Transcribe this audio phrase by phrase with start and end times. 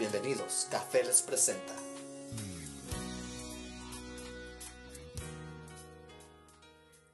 [0.00, 1.76] Bienvenidos, Café les presenta.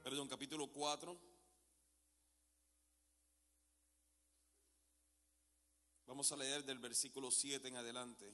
[0.05, 1.19] Perdón, capítulo 4.
[6.05, 8.33] Vamos a leer del versículo 7 en adelante.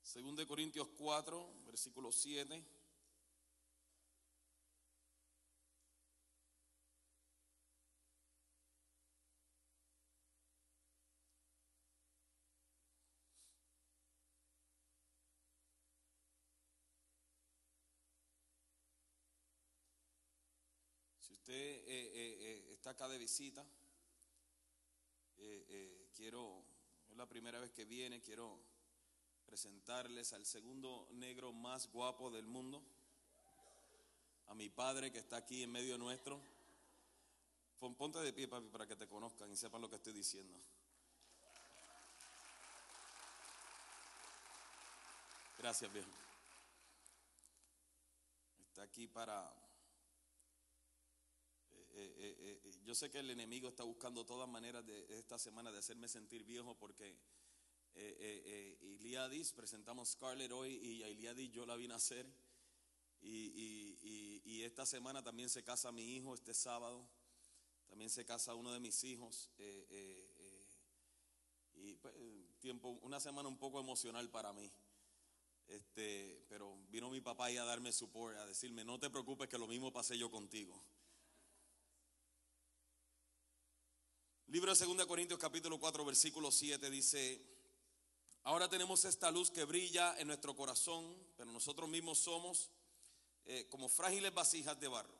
[0.00, 2.64] Según de Corintios 4, versículo 7.
[21.42, 23.66] Usted eh, eh, eh, está acá de visita,
[26.14, 26.62] quiero,
[27.10, 28.60] es la primera vez que viene, quiero
[29.44, 32.80] presentarles al segundo negro más guapo del mundo,
[34.46, 36.40] a mi padre que está aquí en medio nuestro.
[37.80, 40.56] Pon- Ponte de pie, papi, para que te conozcan y sepan lo que estoy diciendo.
[45.58, 46.08] Gracias, viejo.
[48.68, 49.52] Está aquí para
[51.94, 55.70] eh, eh, eh, yo sé que el enemigo está buscando todas maneras de esta semana
[55.70, 57.16] de hacerme sentir viejo porque
[58.80, 62.26] Iliadis, presentamos Scarlett hoy y a Iliadis yo la vine a hacer
[63.20, 67.06] y, y- y- y esta semana también se casa mi hijo este sábado,
[67.88, 69.50] también se casa uno de mis hijos
[71.74, 72.14] y pues,
[72.60, 74.72] tiempo, una semana un poco emocional para mí.
[75.68, 79.58] Este, pero vino mi papá ahí a darme support, a decirme, no te preocupes que
[79.58, 80.82] lo mismo pasé yo contigo.
[84.52, 87.40] Libro de 2 Corintios capítulo 4 versículo 7 dice,
[88.42, 92.68] ahora tenemos esta luz que brilla en nuestro corazón, pero nosotros mismos somos
[93.46, 95.14] eh, como frágiles vasijas de barro,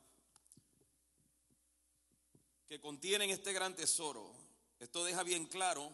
[2.69, 4.35] que contienen este gran tesoro.
[4.79, 5.91] Esto deja bien claro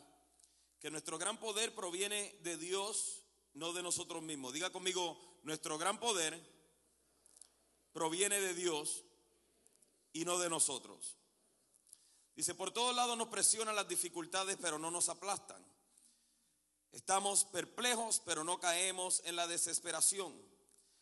[0.81, 3.23] que nuestro gran poder proviene de Dios,
[3.55, 4.53] no de nosotros mismos.
[4.53, 6.37] Diga conmigo, nuestro gran poder
[7.93, 9.05] proviene de Dios
[10.13, 11.18] y no de nosotros.
[12.39, 15.61] Dice, por todos lados nos presionan las dificultades, pero no nos aplastan.
[16.93, 20.33] Estamos perplejos, pero no caemos en la desesperación.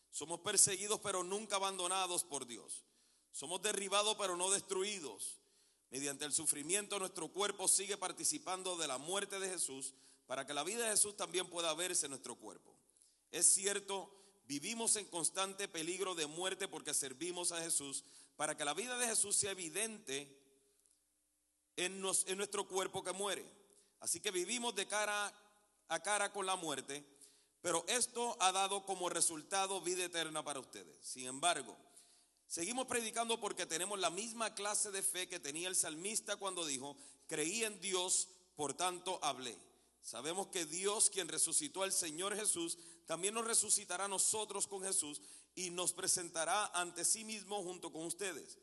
[0.09, 2.85] Somos perseguidos, pero nunca abandonados por Dios.
[3.31, 5.37] Somos derribados, pero no destruidos.
[5.91, 9.93] Mediante el sufrimiento nuestro cuerpo sigue participando de la muerte de Jesús
[10.25, 12.75] para que la vida de Jesús también pueda verse en nuestro cuerpo.
[13.29, 14.11] Es cierto,
[14.47, 18.05] vivimos en constante peligro de muerte porque servimos a Jesús
[18.35, 20.36] para que la vida de Jesús sea evidente
[21.77, 23.45] en, nuestro cuerpo que muere.
[23.99, 25.33] Así que vivimos de cara
[25.87, 27.03] a cara con la muerte,
[27.61, 30.95] pero esto ha dado como resultado vida eterna para ustedes.
[31.01, 31.77] Sin embargo,
[32.47, 36.97] seguimos predicando porque tenemos la misma clase de fe que tenía el salmista cuando dijo,
[37.27, 39.57] creí en Dios, por tanto hablé.
[40.01, 45.21] Sabemos que Dios, quien resucitó al Señor Jesús, también nos resucitará a nosotros con Jesús
[45.55, 48.57] y nos presentará ante sí mismo junto con ustedes.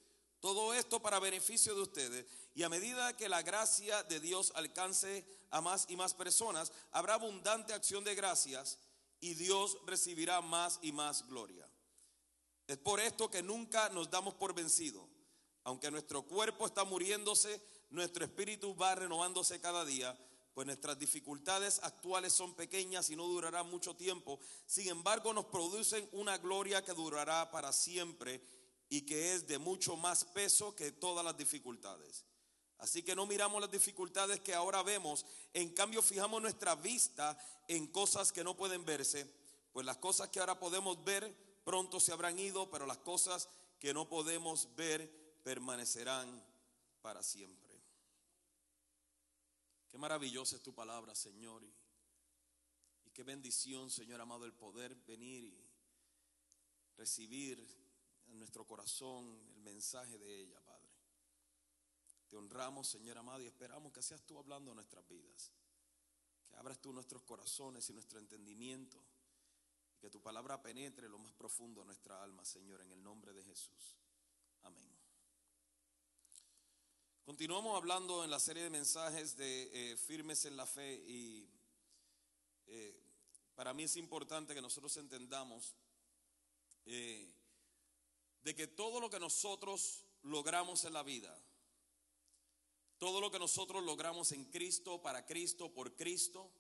[0.45, 2.27] Todo esto para beneficio de ustedes.
[2.55, 7.15] Y a medida que la gracia de Dios alcance a más y más personas, habrá
[7.15, 8.77] abundante acción de gracias
[9.21, 11.67] y Dios recibirá más y más gloria.
[12.67, 15.09] Es por esto que nunca nos damos por vencido.
[15.63, 20.15] Aunque nuestro cuerpo está muriéndose, nuestro espíritu va renovándose cada día,
[20.53, 24.39] pues nuestras dificultades actuales son pequeñas y no durarán mucho tiempo.
[24.67, 28.43] Sin embargo, nos producen una gloria que durará para siempre
[28.89, 32.25] y que es de mucho más peso que todas las dificultades.
[32.79, 37.87] Así que no miramos las dificultades que ahora vemos, en cambio fijamos nuestra vista en
[37.87, 39.27] cosas que no pueden verse,
[39.73, 41.35] pues las cosas que ahora podemos ver
[41.65, 46.45] pronto se habrán ido, pero las cosas que no podemos ver permanecerán
[47.01, 47.65] para siempre.
[49.89, 51.73] Qué maravillosa es tu palabra, Señor, y,
[53.13, 55.71] qué bendición, Señor amado, el poder venir y
[56.97, 57.65] recibir
[58.35, 60.91] en nuestro corazón el mensaje de ella, Padre.
[62.29, 65.53] Te honramos, Señor amado, y esperamos que seas tú hablando en nuestras vidas.
[66.49, 69.01] Que abras tú nuestros corazones y nuestro entendimiento.
[69.97, 73.33] Y que tu palabra penetre lo más profundo de nuestra alma, Señor, en el nombre
[73.33, 73.97] de Jesús.
[74.63, 74.91] Amén.
[77.25, 81.49] Continuamos hablando en la serie de mensajes de eh, firmes en la fe y
[82.67, 83.01] eh,
[83.55, 85.75] para mí es importante que nosotros entendamos
[86.87, 87.34] eh,
[88.45, 91.35] de que todo lo que nosotros logramos en la vida,
[92.99, 96.51] todo lo que nosotros logramos en Cristo, para Cristo, por Cristo,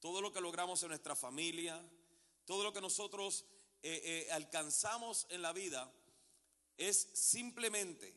[0.00, 1.80] todo lo que logramos en nuestra familia,
[2.44, 3.44] todo lo que nosotros
[3.82, 5.92] eh, eh, alcanzamos en la vida,
[6.76, 8.14] es simplemente,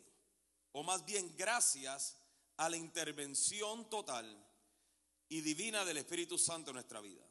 [0.71, 2.17] o más bien gracias
[2.57, 4.47] a la intervención total
[5.29, 7.23] y divina del Espíritu Santo en nuestra vida.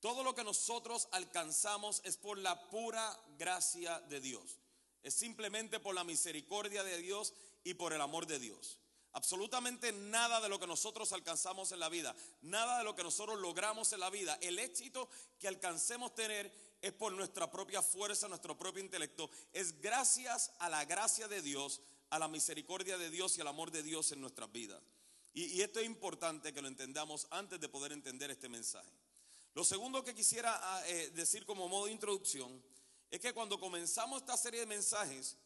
[0.00, 4.61] Todo lo que nosotros alcanzamos es por la pura gracia de Dios.
[5.02, 7.32] Es simplemente por la misericordia de Dios
[7.64, 8.78] y por el amor de Dios.
[9.14, 13.38] Absolutamente nada de lo que nosotros alcanzamos en la vida, nada de lo que nosotros
[13.38, 15.08] logramos en la vida, el éxito
[15.38, 16.50] que alcancemos tener
[16.80, 19.30] es por nuestra propia fuerza, nuestro propio intelecto.
[19.52, 23.70] Es gracias a la gracia de Dios, a la misericordia de Dios y al amor
[23.70, 24.80] de Dios en nuestras vidas.
[25.34, 28.90] Y, esto es importante que lo entendamos antes de poder entender este mensaje.
[29.54, 32.62] Lo segundo que quisiera ah, eh, decir como modo de introducción
[33.12, 35.36] es que cuando comenzamos esta serie de mensajes,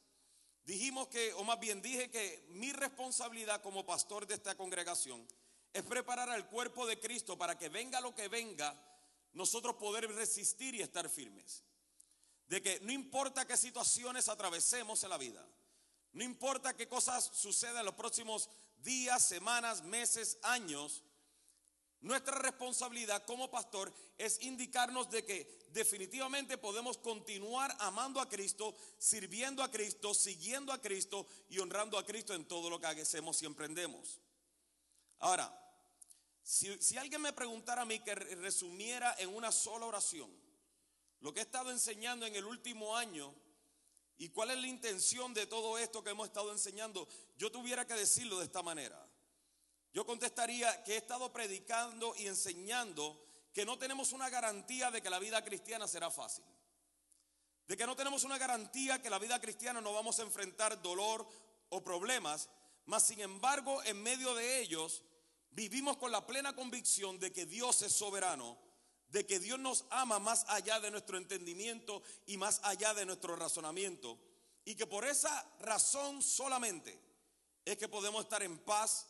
[0.64, 5.26] dijimos que, o más bien dije que mi responsabilidad como pastor de esta congregación
[5.72, 8.80] es preparar al cuerpo de Cristo para que venga lo que venga,
[9.32, 11.64] nosotros poder resistir y estar firmes.
[12.46, 15.44] De que no importa qué situaciones atravesemos en la vida,
[16.12, 21.02] no importa qué cosas sucedan en los próximos días, semanas, meses, años,
[22.06, 29.60] nuestra responsabilidad como pastor es indicarnos de que definitivamente podemos continuar amando a Cristo, sirviendo
[29.62, 33.46] a Cristo, siguiendo a Cristo y honrando a Cristo en todo lo que hacemos y
[33.46, 34.20] emprendemos.
[35.18, 35.52] Ahora,
[36.44, 40.30] si, si alguien me preguntara a mí que resumiera en una sola oración
[41.20, 43.34] lo que he estado enseñando en el último año,
[44.18, 47.06] ¿Y cuál es la intención de todo esto que hemos estado enseñando?
[47.36, 49.05] Yo tuviera que decirlo de esta manera.
[49.96, 53.18] Yo contestaría que he estado predicando y enseñando
[53.54, 56.44] que no tenemos una garantía de que la vida cristiana será fácil.
[57.66, 61.26] De que no tenemos una garantía que la vida cristiana no vamos a enfrentar dolor
[61.70, 62.50] o problemas,
[62.84, 65.02] mas sin embargo en medio de ellos
[65.52, 68.58] vivimos con la plena convicción de que Dios es soberano
[69.08, 73.34] de que Dios nos ama más allá de nuestro entendimiento y más allá de nuestro
[73.34, 74.18] razonamiento.
[74.66, 77.00] Y que por esa razón solamente
[77.64, 79.06] es que podemos estar en paz,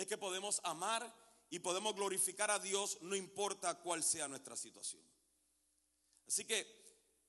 [0.00, 1.14] es que podemos amar
[1.50, 5.02] y podemos glorificar a Dios no importa cuál sea nuestra situación.
[6.26, 6.68] Así que eh,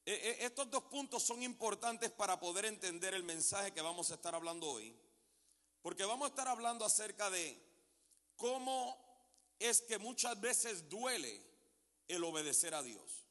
[0.05, 4.33] eh, estos dos puntos son importantes para poder entender el mensaje que vamos a estar
[4.35, 4.95] hablando hoy.
[5.81, 7.59] Porque vamos a estar hablando acerca de
[8.35, 8.97] cómo
[9.59, 11.41] es que muchas veces duele
[12.07, 13.25] el obedecer a Dios.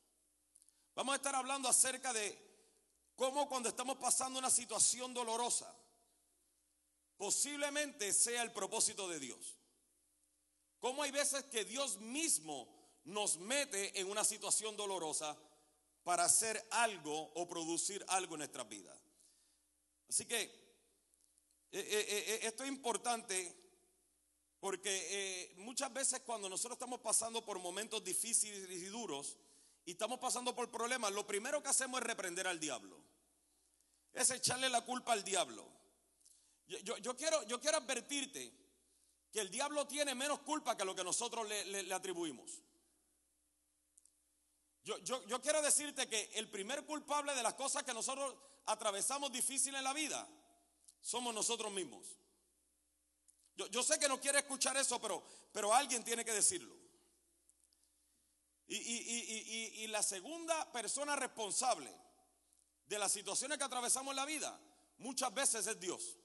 [0.95, 2.37] Vamos a estar hablando acerca de
[3.17, 5.73] cómo cuando estamos pasando una situación dolorosa,
[7.21, 9.59] posiblemente sea el propósito de Dios.
[10.79, 12.67] Cómo hay veces que Dios mismo
[13.05, 15.37] nos mete en una situación dolorosa
[16.03, 18.99] para hacer algo o producir algo en nuestras vidas.
[20.09, 20.49] Así que eh,
[21.73, 23.55] eh, eh, esto es importante
[24.59, 29.37] porque muchas veces cuando nosotros estamos pasando por momentos difíciles y duros
[29.85, 32.99] y estamos pasando por problemas, lo primero que hacemos es reprender al diablo.
[34.15, 35.80] Es echarle la culpa al diablo.
[36.71, 38.55] Yo, quiero, advertirte
[39.33, 42.63] que el diablo tiene menos culpa que lo que nosotros le, atribuimos.
[44.85, 48.37] Yo, yo, quiero decirte que el primer culpable de las cosas que nosotros
[48.67, 50.29] atravesamos difíciles en la vida
[51.01, 52.07] somos nosotros mismos.
[53.57, 56.75] Yo, sé que no quiere escuchar eso, pero, pero alguien tiene que decirlo.
[58.69, 61.93] Y, la segunda persona responsable
[62.87, 64.61] de las situaciones que atravesamos en la vida
[64.99, 66.20] muchas veces es Dios.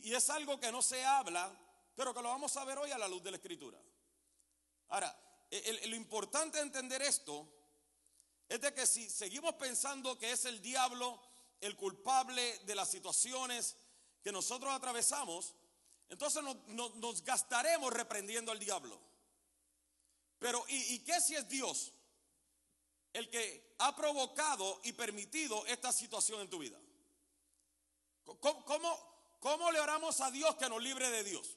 [0.00, 1.54] Y, es algo que no se habla,
[1.94, 3.78] pero que lo vamos a ver hoy a la luz de la escritura.
[4.88, 5.14] Ahora,
[5.84, 7.46] lo importante de entender esto
[8.48, 11.20] es de que si seguimos pensando que es el diablo
[11.60, 13.76] el culpable de las situaciones
[14.22, 15.54] que nosotros atravesamos,
[16.08, 18.98] entonces nos, gastaremos reprendiendo al diablo.
[20.38, 21.92] Pero ¿y, qué si es Dios
[23.12, 26.80] el que ha provocado y permitido esta situación en tu vida?
[28.24, 29.11] ¿Cómo, cómo,
[29.72, 31.56] le oramos a Dios que nos libre de Dios?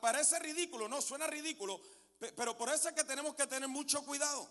[0.00, 1.78] parece ridículo, no, suena ridículo,
[2.34, 4.48] pero por eso es que tenemos que tener mucho cuidado.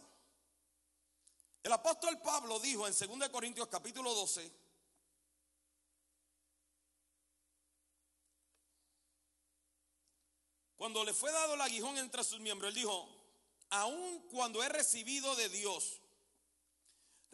[1.64, 4.52] El apóstol Pablo dijo en 2 Corintios capítulo 12,
[10.78, 13.10] cuando le fue dado el aguijón entre sus miembros, él dijo,
[13.72, 16.02] aun cuando he recibido de Dios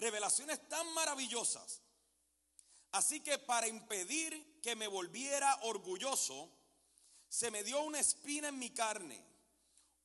[0.01, 1.81] revelaciones tan maravillosas,
[2.91, 6.49] así que para impedir que me volviera orgulloso,
[7.29, 9.23] se me dio una espina en mi carne,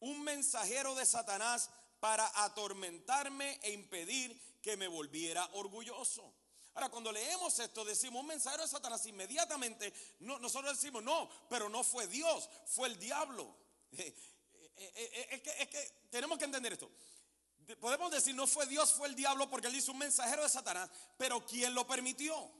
[0.00, 6.32] un mensajero de Satanás para atormentarme e impedir que me volviera orgulloso.
[6.74, 11.82] Ahora, cuando leemos esto, decimos un mensajero de Satanás, inmediatamente nosotros decimos, no, pero no
[11.82, 13.56] fue Dios, fue el diablo.
[14.78, 16.90] Eh, eh, eh, es que tenemos que entender esto.
[17.80, 20.88] Podemos decir, no fue Dios, fue el diablo, porque él hizo un mensajero de Satanás,
[21.16, 22.50] pero ¿quién lo permitió?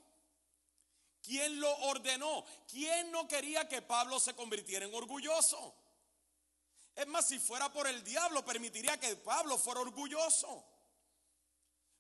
[1.23, 2.45] ¿Quién lo ordenó?
[2.69, 5.75] ¿Quién no quería que Pablo se convirtiera en orgulloso?
[6.95, 10.65] Es más, si fuera por el diablo, permitiría que Pablo fuera orgulloso.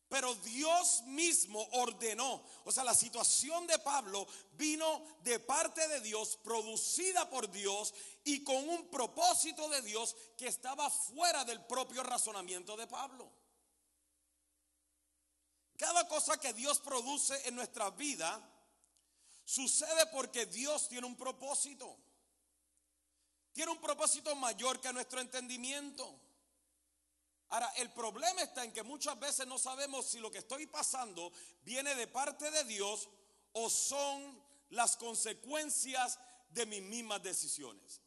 [0.08, 2.44] Pero Dios mismo ordenó.
[2.64, 7.92] O sea, la situación de Pablo vino de parte de Dios, producida por Dios
[8.24, 13.32] y con un propósito de Dios que estaba fuera del propio razonamiento de Pablo.
[15.76, 18.40] Cada cosa que Dios produce en nuestra vida
[19.44, 21.96] sucede porque Dios tiene un propósito.
[23.52, 26.20] Tiene un propósito mayor que nuestro entendimiento.
[27.48, 31.32] Ahora, el problema está en que muchas veces no sabemos si lo que estoy pasando
[31.62, 33.08] viene de parte de Dios
[33.52, 36.18] o son las consecuencias
[36.50, 38.00] de mis mismas decisiones.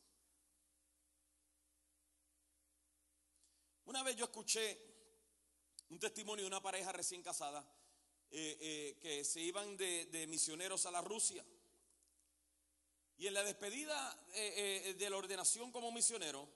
[3.86, 4.77] Una vez yo escuché
[5.89, 7.65] un testimonio de una pareja recién casada
[8.31, 11.43] eh, eh, que se iban de, misioneros a la Rusia.
[13.17, 16.48] Y en la despedida eh, de la ordenación como misionero,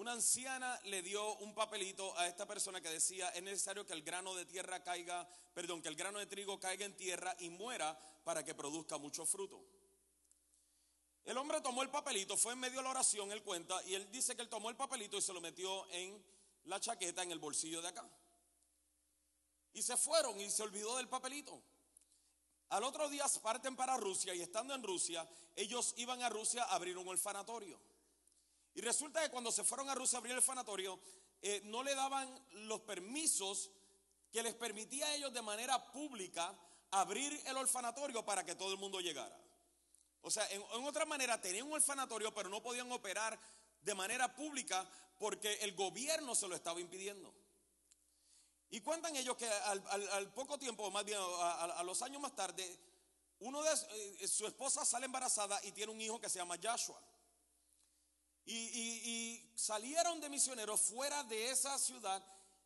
[0.00, 4.02] una anciana le dio un papelito a esta persona que decía, es necesario que el
[4.02, 7.98] grano de tierra caiga, perdón, que el grano de trigo caiga en tierra y muera
[8.24, 9.62] para que produzca mucho fruto.
[11.22, 14.10] El hombre tomó el papelito, fue en medio de la oración, él cuenta, y él
[14.10, 16.24] dice que él tomó el papelito y se lo metió en
[16.64, 18.08] la chaqueta, en el bolsillo de acá.
[19.74, 21.62] Y se fueron y se olvidó del papelito.
[22.70, 26.76] Al otro día parten para Rusia y estando en Rusia, ellos iban a Rusia a
[26.76, 27.78] abrir un orfanatorio.
[28.80, 30.98] Y resulta que cuando se fueron a Rusia a abrir el orfanatorio,
[31.42, 33.70] eh, no le daban los permisos
[34.32, 36.58] que les permitía a ellos de manera pública
[36.90, 39.38] abrir el orfanatorio para que todo el mundo llegara.
[40.22, 43.38] O sea, en, en otra manera, tenían un orfanatorio, pero no podían operar
[43.82, 47.34] de manera pública porque el gobierno se lo estaba impidiendo.
[48.70, 52.80] Y cuentan ellos que al, poco tiempo, más bien a, los años más tarde,
[53.40, 53.74] uno de
[54.20, 56.98] eh, su esposa sale embarazada y tiene un hijo que se llama Joshua.
[58.52, 62.20] Y, salieron de misioneros fuera de esa ciudad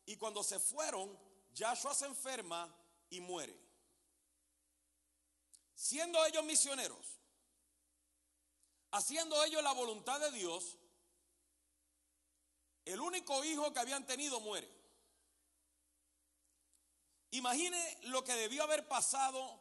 [0.05, 1.15] y cuando se fueron,
[1.55, 2.73] Joshua se enferma
[3.09, 3.55] y muere.
[5.75, 7.19] Siendo ellos misioneros,
[8.91, 10.77] haciendo ellos la voluntad de Dios,
[12.85, 14.71] el único hijo que habían tenido muere.
[17.31, 19.59] Imagine lo que debió haber pasado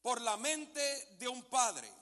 [0.00, 1.92] por la mente de un padre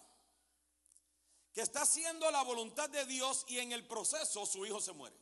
[1.54, 5.16] que está haciendo la voluntad de Dios y en el proceso su hijo se muere.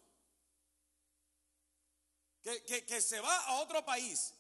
[2.43, 4.35] Que, se va a otro país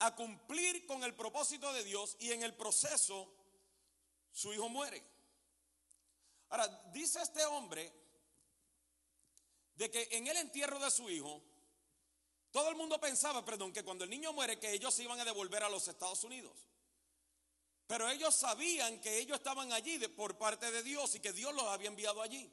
[0.00, 3.32] a cumplir con el propósito de Dios y en el proceso
[4.32, 5.02] su hijo muere.
[6.50, 7.92] Ahora, dice este hombre
[9.76, 11.42] de que en el entierro de su hijo,
[12.50, 15.24] todo el mundo pensaba, perdón, que cuando el niño muere, que ellos se iban a
[15.24, 16.66] devolver a los Estados Unidos.
[17.86, 21.64] Pero ellos sabían que ellos estaban allí por parte de Dios y que Dios los
[21.64, 22.50] había enviado allí.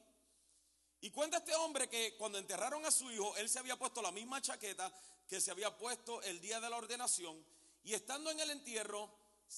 [1.02, 4.12] Y cuenta este hombre que cuando enterraron a su hijo, él se había puesto la
[4.12, 4.94] misma chaqueta
[5.28, 7.44] que se había puesto el día de la ordenación.
[7.84, 9.12] Y estando en el entierro,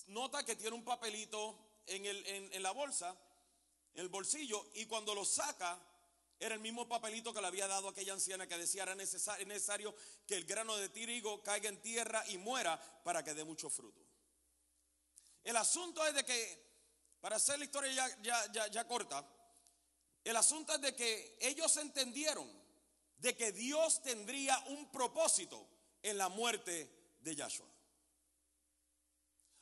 [0.07, 1.55] nota que tiene un papelito
[1.85, 3.15] en, en la bolsa,
[3.93, 5.79] en el bolsillo, y cuando lo saca,
[6.39, 9.95] era el mismo papelito que le había dado aquella anciana que decía era necesario,
[10.27, 14.01] que el grano de trigo caiga en tierra y muera para que dé mucho fruto.
[15.45, 16.65] El asunto es de que,
[17.21, 19.25] para hacer la historia ya, ya corta,
[20.23, 22.51] el asunto es de que ellos entendieron
[23.17, 25.67] de que Dios tendría un propósito
[26.01, 27.67] en la muerte de Yahshua.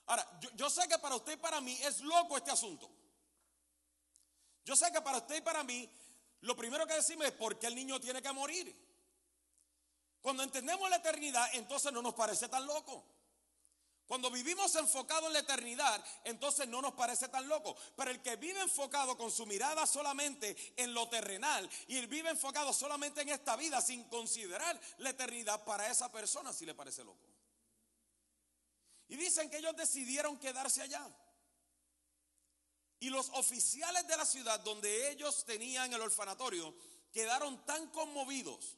[0.05, 2.89] Ahora, yo, yo, sé que para usted y para mí es loco este asunto.
[4.65, 5.89] Yo sé que para usted y para mí
[6.41, 8.73] lo primero que decimos es por qué el niño tiene que morir.
[10.21, 13.05] Cuando entendemos la eternidad, entonces no nos parece tan loco.
[14.07, 17.75] Cuando vivimos enfocado en la eternidad, entonces no nos parece tan loco.
[17.95, 22.29] Pero el que vive enfocado con su mirada solamente en lo terrenal y el vive
[22.29, 27.03] enfocado solamente en esta vida sin considerar la eternidad, para esa persona sí le parece
[27.03, 27.27] loco.
[29.07, 31.07] Y dicen que ellos decidieron quedarse allá.
[32.99, 36.73] Y los oficiales de la ciudad donde ellos tenían el orfanatorio
[37.11, 38.77] quedaron tan conmovidos,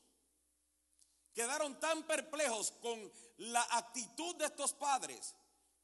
[1.36, 5.36] quedaron tan perplejos con la actitud de estos padres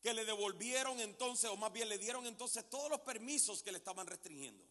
[0.01, 3.77] que le devolvieron entonces, o más bien le dieron entonces todos los permisos que le
[3.77, 4.65] estaban restringiendo.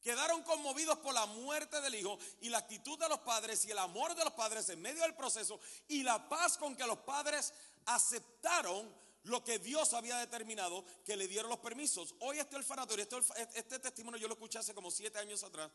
[0.00, 3.78] Quedaron conmovidos por la muerte del hijo y la actitud de los padres y el
[3.78, 7.52] amor de los padres en medio del proceso y la paz con que los padres
[7.84, 12.14] aceptaron lo que Dios había determinado que le dieron los permisos.
[12.20, 15.70] Hoy este orfanatorio, este, este, testimonio yo lo escuché hace como siete años atrás,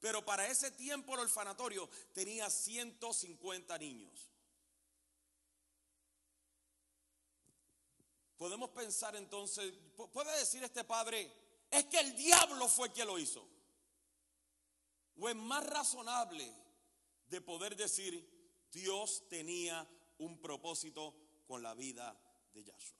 [0.00, 4.28] pero para ese tiempo el orfanatorio tenía 150 niños.
[8.38, 9.74] podemos pensar entonces,
[10.12, 11.30] puede decir este padre,
[11.70, 13.46] es que el diablo fue quien lo hizo.
[15.20, 16.50] O es más razonable
[17.28, 19.86] de poder decir, Dios tenía
[20.18, 21.14] un propósito
[21.46, 22.16] con la vida
[22.54, 22.96] de Yahshua.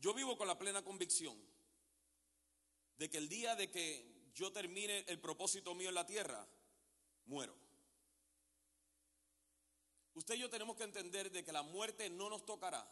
[0.00, 1.40] Yo vivo con la plena convicción
[2.98, 6.46] de que el día de que yo termine el propósito mío en la tierra,
[7.26, 7.56] muero.
[10.14, 12.86] Usted y yo tenemos que entender de que la muerte no nos tocará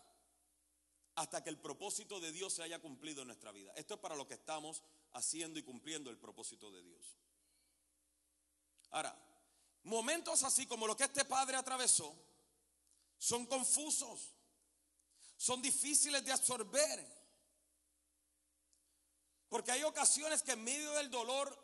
[1.16, 3.72] hasta que el propósito de Dios se haya cumplido en nuestra vida.
[3.74, 4.82] Esto es para lo que estamos
[5.12, 7.16] haciendo y cumpliendo el propósito de Dios.
[8.90, 9.18] Ahora,
[9.82, 12.14] momentos así como lo que este padre atravesó
[13.18, 14.34] son confusos,
[15.36, 17.15] son difíciles de absorber.
[19.56, 21.58] Porque hay ocasiones que en medio del dolor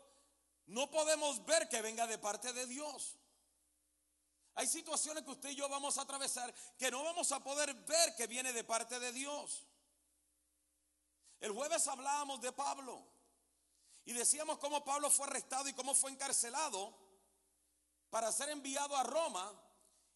[0.65, 3.19] no podemos ver que venga de parte de Dios.
[4.55, 8.15] Hay situaciones que usted y yo vamos a atravesar que no vamos a poder ver
[8.15, 9.67] que viene de parte de Dios.
[11.39, 13.05] El jueves hablábamos de Pablo
[14.05, 16.97] y decíamos cómo Pablo fue arrestado y cómo fue encarcelado
[18.09, 19.53] para ser enviado a Roma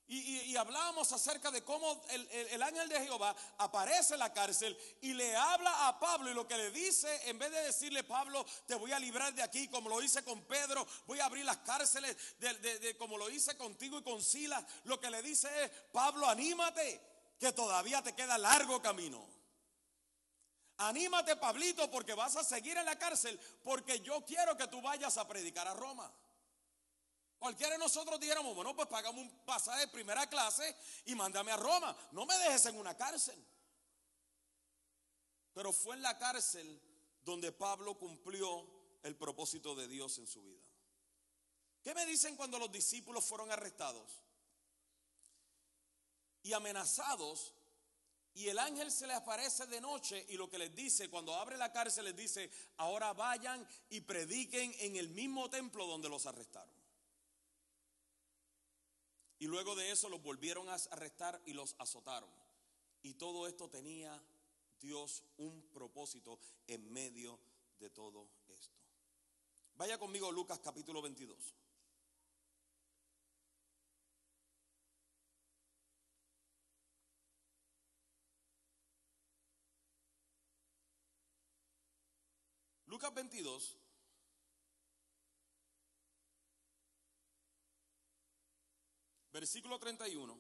[0.10, 5.36] y, hablábamos acerca de cómo el, ángel de Jehová aparece en la cárcel y le
[5.36, 8.94] habla a Pablo y lo que le dice, en vez de decirle, Pablo, te voy
[8.94, 12.96] a librar de aquí, como lo hice con Pedro, voy a abrir las cárceles de,
[12.98, 17.02] como lo hice contigo y con Silas, lo que le dice es, Pablo, anímate,
[17.38, 19.28] que todavía te queda largo camino.
[20.78, 25.18] Anímate, Pablito, porque vas a seguir en la cárcel, porque yo quiero que tú vayas
[25.18, 26.10] a predicar a Roma.
[27.40, 30.76] Cualquiera de nosotros dijéramos, bueno, pues pagamos un pasaje de primera clase
[31.06, 31.96] y mándame a Roma.
[32.12, 33.38] No me dejes en una cárcel.
[35.54, 36.82] Pero fue en la cárcel
[37.24, 38.66] donde Pablo cumplió
[39.04, 40.64] el propósito de Dios en su vida.
[41.84, 44.24] ¿Qué me dicen cuando los discípulos fueron arrestados
[46.44, 47.54] y amenazados?
[48.34, 51.58] Y el ángel se les aparece de noche y lo que les dice, cuando abre
[51.58, 56.77] la cárcel, les dice, ahora vayan y prediquen en el mismo templo donde los arrestaron.
[59.40, 62.30] Y luego de eso los volvieron a arrestar y los azotaron.
[63.04, 64.22] Y todo esto tenía
[64.80, 67.40] Dios un propósito en medio
[67.80, 68.78] de todo esto.
[69.76, 71.54] Vaya conmigo Lucas capítulo 22.
[82.88, 83.78] Lucas 22
[89.38, 90.36] Versículo 31.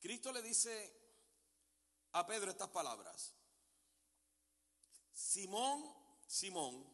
[0.00, 0.92] Cristo le dice
[2.10, 3.36] a Pedro estas palabras.
[5.12, 5.94] Simón,
[6.26, 6.84] Simón,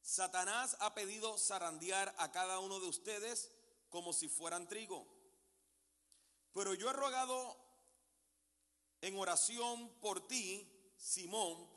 [0.00, 3.50] Satanás ha pedido zarandear a cada uno de ustedes
[3.90, 5.06] como si fueran trigo.
[6.54, 7.58] Pero yo he rogado
[9.02, 11.68] en oración por ti, Simón,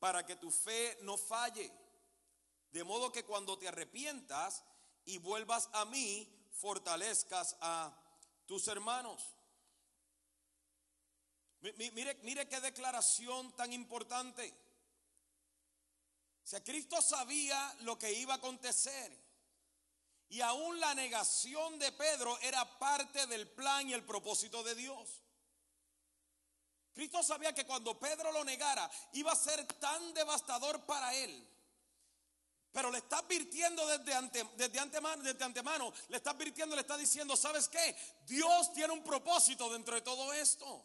[0.00, 1.85] para que tu fe no falle.
[2.72, 4.62] De modo que cuando te arrepientas
[5.04, 7.92] y vuelvas a mí, fortalezcas a
[8.46, 9.22] tus hermanos.
[11.60, 14.54] Mire, mire qué declaración tan importante.
[16.44, 19.26] O sea, Cristo sabía lo que iba a acontecer.
[20.28, 25.22] Y aún la negación de Pedro era parte del plan y el propósito de Dios.
[26.94, 31.55] Cristo sabía que cuando Pedro lo negara iba a ser tan devastador para él
[32.76, 37.34] pero le está advirtiendo desde, desde, antemano, desde antemano, le está advirtiendo, le está diciendo,
[37.34, 37.96] ¿sabes qué?
[38.26, 40.84] Dios tiene un propósito dentro de todo esto.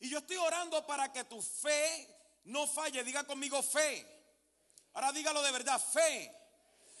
[0.00, 2.06] Y yo estoy orando para que tu fe
[2.44, 3.02] no falle.
[3.02, 4.06] Diga conmigo fe.
[4.92, 6.30] Ahora dígalo de verdad, fe.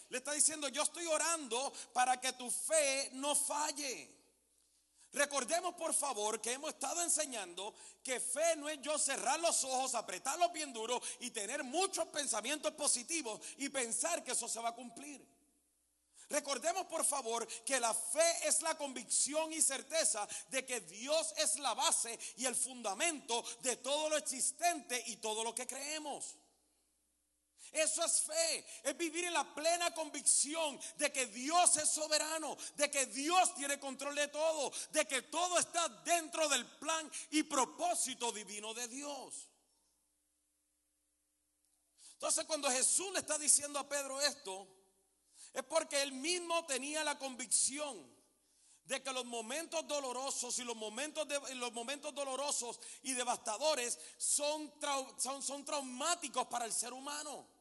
[0.08, 4.10] Le está diciendo, yo estoy orando para que tu fe no falle.
[5.14, 7.72] Recordemos por favor que hemos estado enseñando
[8.02, 12.72] que fe no es yo cerrar los ojos, apretarlos bien duro y tener muchos pensamientos
[12.72, 15.24] positivos y pensar que eso se va a cumplir.
[16.30, 21.60] Recordemos por favor que la fe es la convicción y certeza de que Dios es
[21.60, 26.34] la base y el fundamento de todo lo existente y todo lo que creemos.
[27.74, 32.88] Eso es fe, es vivir en la plena convicción de que Dios es soberano, de
[32.88, 38.30] que Dios tiene control de todo, de que todo está dentro del plan y propósito
[38.30, 39.50] divino de Dios.
[42.12, 44.68] Entonces cuando Jesús le está diciendo a Pedro esto,
[45.52, 48.08] es porque él mismo tenía la convicción
[48.84, 54.72] de que los momentos dolorosos y los momentos, de, los momentos dolorosos y devastadores son,
[55.18, 57.53] son, son traumáticos para el ser humano.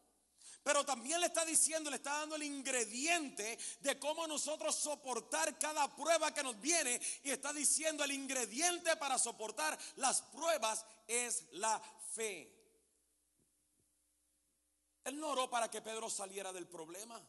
[0.63, 5.93] Pero también le está diciendo, le está dando el ingrediente de cómo nosotros soportar cada
[5.93, 7.01] prueba que nos viene.
[7.23, 11.81] Y está diciendo, el ingrediente para soportar las pruebas es la
[12.13, 12.49] fe.
[15.03, 17.21] Él no oró para que Pedro saliera del problema.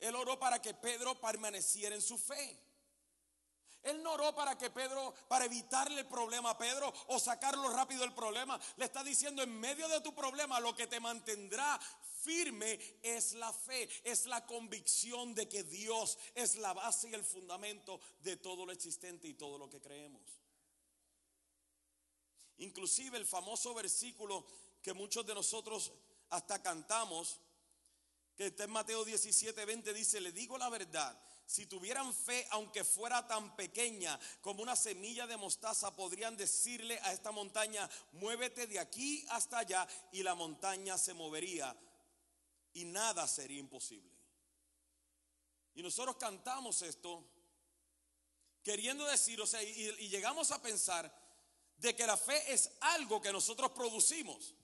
[0.00, 2.60] Él oró para que Pedro permaneciera en su fe.
[3.86, 8.00] Él no oró para que Pedro, para evitarle el problema a Pedro o sacarlo rápido
[8.00, 8.58] del problema.
[8.78, 11.78] Le está diciendo, en medio de tu problema, lo que te mantendrá
[12.26, 17.24] firme es la fe, es la convicción de que Dios es la base y el
[17.24, 20.22] fundamento de todo lo existente y todo lo que creemos.
[22.58, 24.44] Inclusive el famoso versículo
[24.82, 25.92] que muchos de nosotros
[26.30, 27.40] hasta cantamos,
[28.34, 32.82] que está en Mateo 17, 20, dice, le digo la verdad si tuvieran fe, aunque
[32.82, 38.80] fuera tan pequeña como una semilla de mostaza, podrían decirle a esta montaña, muévete de
[38.80, 41.76] aquí hasta allá y la montaña se movería
[42.76, 44.10] y nada sería imposible.
[45.74, 47.24] Y nosotros cantamos esto
[48.62, 51.12] queriendo decir, o sea, y, y llegamos a pensar
[51.78, 54.54] de que la fe es algo que nosotros producimos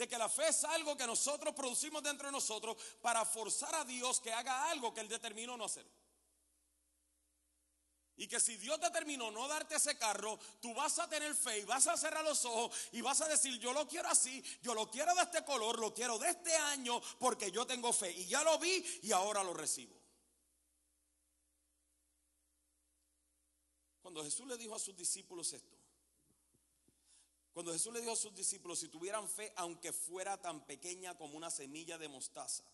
[0.00, 3.84] de que la fe es algo que nosotros producimos dentro de nosotros para forzar a
[3.84, 5.84] Dios que haga algo que Él determinó no hacer.
[8.20, 11.64] Y que si Dios determinó no darte ese carro, tú vas a tener fe y
[11.64, 14.90] vas a cerrar los ojos y vas a decir, yo lo quiero así, yo lo
[14.90, 18.12] quiero de este color, lo quiero de este año porque yo tengo fe.
[18.12, 19.98] Y ya lo vi y ahora lo recibo.
[24.02, 25.78] Cuando Jesús le dijo a sus discípulos esto,
[27.54, 31.38] cuando Jesús le dijo a sus discípulos, si tuvieran fe, aunque fuera tan pequeña como
[31.38, 32.64] una semilla de mostaza,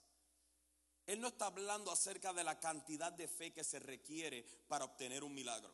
[1.07, 5.23] Él no está hablando acerca de la cantidad de fe que se requiere para obtener
[5.23, 5.73] un milagro.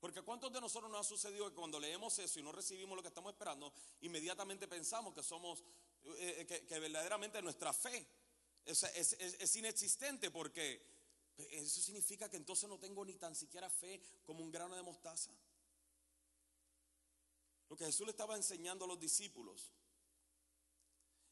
[0.00, 3.02] Porque ¿cuántos de nosotros nos ha sucedido que cuando leemos eso y no recibimos lo
[3.02, 5.60] que estamos esperando, inmediatamente pensamos que somos,
[6.04, 8.06] eh, eh, que, verdaderamente nuestra fe
[8.64, 10.98] es, es inexistente porque
[11.36, 15.32] eso significa que entonces no tengo ni tan siquiera fe como un grano de mostaza?
[17.68, 19.70] Lo que Jesús le estaba enseñando a los discípulos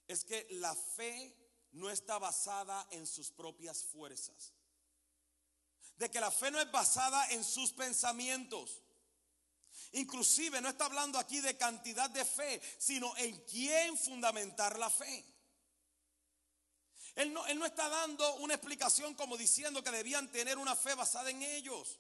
[0.07, 1.35] es que la fe
[1.77, 4.53] no está basada en sus propias fuerzas.
[5.97, 8.83] De que la fe no es basada en sus pensamientos.
[9.93, 15.25] Inclusive no está hablando aquí de cantidad de fe, sino en quién fundamentar la fe.
[17.15, 20.95] Él no, él no está dando una explicación como diciendo que debían tener una fe
[20.95, 21.99] basada en ellos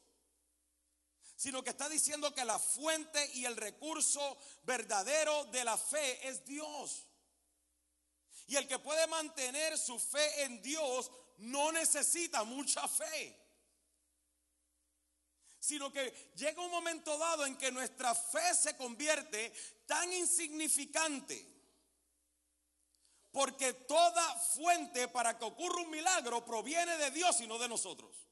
[1.36, 6.46] sino que está diciendo que la fuente y el recurso verdadero de la fe es
[6.46, 7.04] Dios.
[8.46, 13.42] Y el que puede mantener su fe en Dios no necesita mucha fe.
[15.59, 19.52] Sino que llega un momento dado en que nuestra fe se convierte
[19.87, 21.54] tan insignificante.
[23.32, 28.25] Porque toda fuente para que ocurra un milagro proviene de Dios y no de nosotros.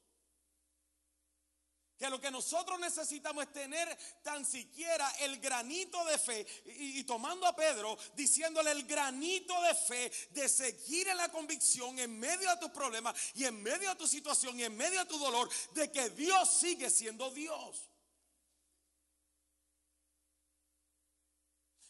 [1.97, 6.45] Que lo que nosotros necesitamos es tener tan siquiera el granito de fe.
[6.65, 12.19] Y, tomando a Pedro, diciéndole el granito de fe de seguir en la convicción en
[12.19, 15.17] medio de tus problemas y en medio de tu situación y en medio de tu
[15.17, 17.89] dolor, de que Dios sigue siendo Dios.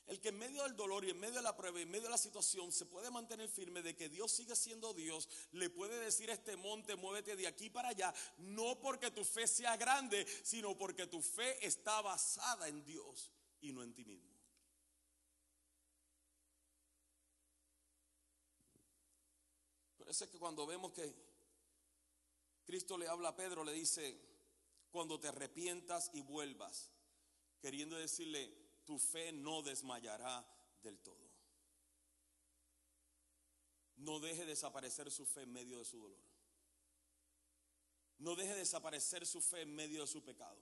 [0.08, 2.04] El que en medio del dolor y en medio de la prueba y en medio
[2.04, 6.00] de la situación se puede mantener firme de que Dios sigue siendo Dios, le puede
[6.00, 10.28] decir a este monte, muévete de aquí para allá, no porque tu fe sea grande,
[10.44, 14.36] sino porque tu fe está basada en Dios y no en ti mismo.
[19.98, 21.16] Por eso es que cuando vemos que
[22.64, 24.22] Cristo le habla a Pedro, le dice,
[24.92, 26.92] cuando te arrepientas y vuelvas,
[27.60, 30.46] queriendo decirle, tu fe no desmayará
[30.82, 31.26] del todo.
[33.98, 36.36] No deje desaparecer su fe en medio de su dolor.
[38.20, 40.62] No deje desaparecer su fe en medio de su pecado.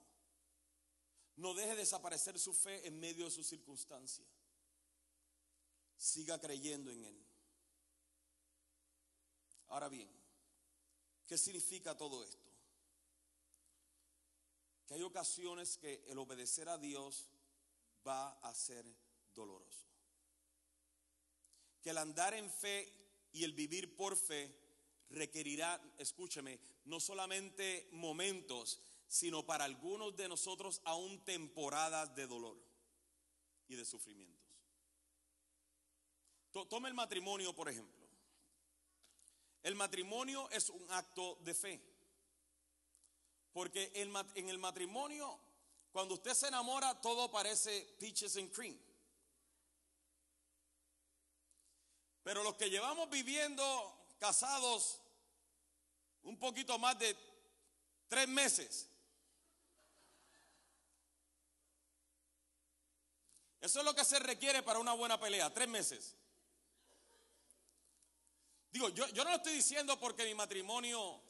[1.36, 4.24] No deje desaparecer su fe en medio de su circunstancia.
[5.96, 7.26] Siga creyendo en Él.
[9.68, 10.08] Ahora bien,
[11.26, 12.48] ¿qué significa todo esto?
[14.86, 17.30] Que hay ocasiones que el obedecer a Dios
[18.06, 18.84] va a ser
[19.34, 19.86] doloroso.
[21.82, 22.92] Que el andar en fe
[23.32, 24.54] y el vivir por fe
[25.10, 32.58] requerirá, escúcheme, no solamente momentos, sino para algunos de nosotros aún temporadas de dolor
[33.68, 34.44] y de sufrimientos.
[36.68, 38.04] Tome el matrimonio, por ejemplo.
[39.62, 41.82] El matrimonio es un acto de fe.
[43.52, 45.40] Porque en el matrimonio
[45.94, 48.76] cuando usted se enamora, todo parece peaches and cream.
[52.24, 53.62] Pero los que llevamos viviendo
[54.18, 54.98] casados
[56.24, 57.16] un poquito más de
[58.08, 58.88] tres meses,
[63.60, 66.16] eso es lo que se requiere para una buena pelea, tres meses.
[68.72, 71.22] Digo, yo, no lo estoy diciendo porque mi matrimonio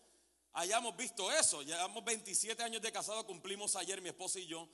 [0.55, 1.63] hayamos visto eso.
[1.63, 4.69] Llevamos 27 años de casado, cumplimos ayer mi esposa y yo.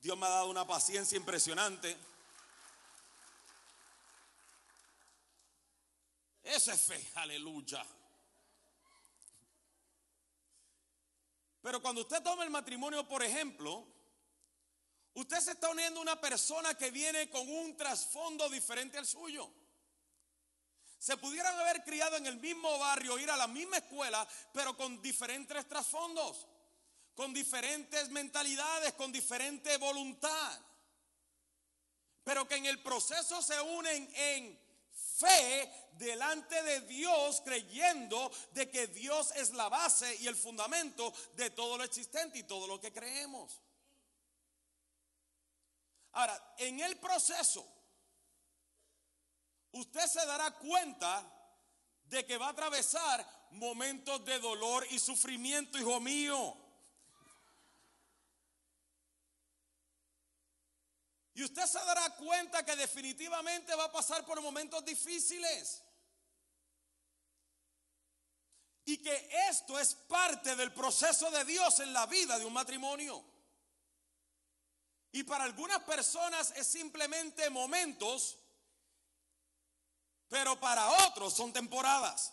[0.00, 1.96] Dios me ha dado una paciencia impresionante.
[6.42, 7.84] Eso es fe, aleluya.
[11.62, 13.86] Pero cuando usted toma el matrimonio, por ejemplo,
[15.14, 19.50] usted se está uniendo a una persona que viene con un trasfondo diferente al suyo.
[21.04, 25.02] Se pudieran haber criado en el mismo barrio, ir a la misma escuela, pero con
[25.02, 26.46] diferentes trasfondos,
[27.14, 30.60] con diferentes mentalidades, con diferente voluntad.
[32.22, 34.58] Pero que en el proceso se unen en
[35.18, 41.50] fe delante de Dios creyendo de que Dios es la base y el fundamento de
[41.50, 43.60] todo lo existente y todo lo que creemos.
[46.12, 47.73] Ahora, en el proceso,
[49.74, 51.30] usted se dará cuenta
[52.04, 56.56] de que va a atravesar momentos de dolor y sufrimiento, hijo mío.
[61.34, 65.82] Y usted se dará cuenta que definitivamente va a pasar por momentos difíciles.
[68.84, 73.24] Y que esto es parte del proceso de Dios en la vida de un matrimonio.
[75.10, 78.38] Y para algunas personas es simplemente momentos,
[80.34, 82.32] pero para otros son temporadas.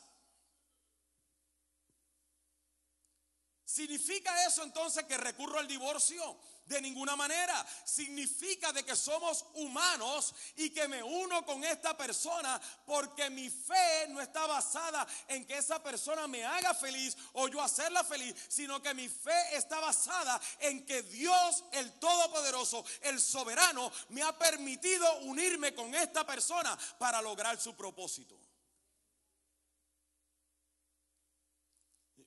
[3.64, 6.36] ¿Significa eso entonces que recurro al divorcio?
[6.72, 7.66] De ninguna manera.
[7.84, 14.08] Significa de que somos humanos y que me uno con esta persona porque mi fe
[14.08, 18.82] no está basada en que esa persona me haga feliz o yo hacerla feliz, sino
[18.82, 25.06] que mi fe está basada en que Dios, el Todopoderoso, el Soberano, me ha permitido
[25.24, 28.40] unirme con esta persona para lograr su propósito.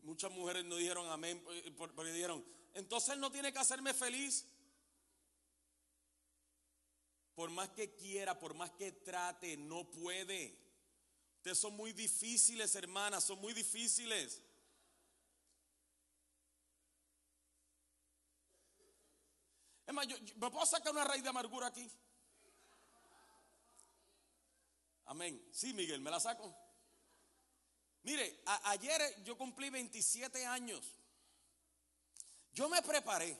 [0.02, 4.46] Muchas mujeres no dijeron amén eh, porque dijeron, entonces él no tiene que hacerme feliz.
[7.34, 10.58] Por más que quiera, por más que trate, no puede.
[11.36, 14.42] Ustedes son muy difíciles, hermanas, son muy difíciles.
[19.86, 21.90] Es más, yo, ¿me puedo sacar una raíz de amargura aquí?
[25.06, 25.46] Amén.
[25.52, 26.56] Sí, Miguel, me la saco.
[28.02, 30.94] Mire, ayer yo cumplí 27 años.
[32.54, 33.36] Yo me preparé.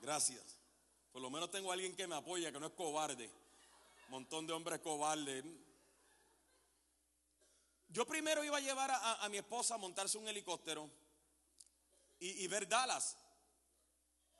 [0.00, 0.56] Gracias.
[1.12, 3.28] Por lo menos tengo alguien que me apoya, que no es cobarde.
[4.08, 5.44] Montón de hombres cobardes.
[7.88, 10.88] Yo primero iba a llevar a, mi esposa a montarse un helicóptero
[12.20, 13.16] y, y, ver Dallas.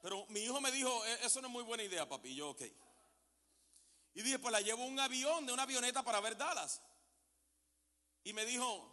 [0.02, 2.28] Pero mi hijo me dijo, e, eso no es muy buena idea, papi.
[2.28, 2.62] Y yo, ok.
[4.18, 6.82] Y dije, pues la llevo un avión, de una avioneta para ver Dallas.
[8.24, 8.90] Y me dijo,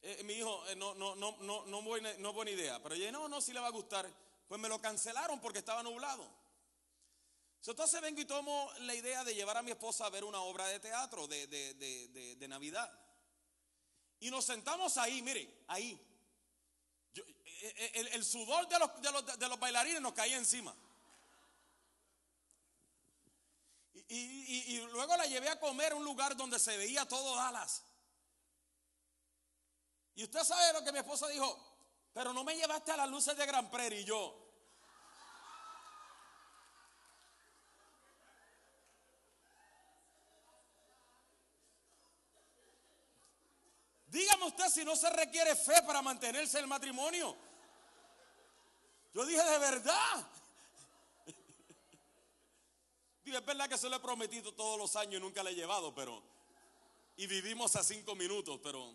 [0.00, 2.80] eh, mi hijo, eh, no, no, no, no, no, buena, no buena idea.
[2.80, 4.08] Pero yo dije, no, no, si le va a gustar.
[4.46, 6.30] Pues me lo cancelaron porque estaba nublado.
[7.66, 10.68] Entonces vengo y tomo la idea de llevar a mi esposa a ver una obra
[10.68, 12.96] de teatro de, de, de, Navidad.
[14.20, 16.00] Y nos sentamos ahí, mire, ahí.
[17.16, 20.76] Eh, el, el, sudor de los, de, los, de los bailarines nos caía encima.
[23.94, 27.84] Y, luego la llevé a comer a un lugar donde se veía todo Dallas.
[30.16, 31.58] Y usted sabe lo que mi esposa dijo,
[32.12, 34.40] pero no me llevaste a las luces de Gran Prairie y yo.
[44.06, 47.36] Dígame usted si no se requiere fe para mantenerse el matrimonio.
[49.12, 50.26] Yo dije, de verdad.
[53.24, 55.54] Digo, es verdad que se lo he prometido todos los años y nunca le he
[55.54, 56.22] llevado, pero.
[57.16, 58.92] Y vivimos a cinco minutos, pero.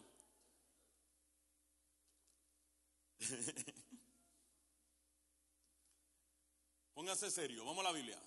[6.93, 8.21] Póngase serio, vamos a la Biblia.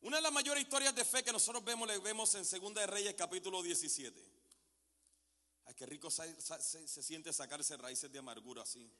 [0.00, 2.86] Una de las mayores historias de fe que nosotros vemos, le vemos en Segunda de
[2.86, 4.24] Reyes, capítulo 17.
[5.66, 8.90] Ay, qué rico se siente sacarse raíces de amargura así.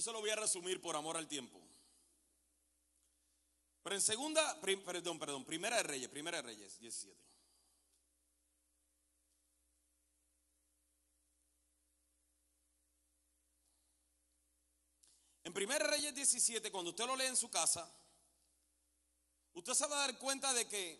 [0.00, 1.60] Yo se lo voy a resumir por amor al tiempo.
[3.82, 7.22] Pero en segunda, perdón, perdón, primera de Reyes, primera de Reyes, 17.
[15.44, 17.86] En primera de Reyes 17, cuando usted lo lee en su casa,
[19.52, 20.98] usted se va a dar cuenta de que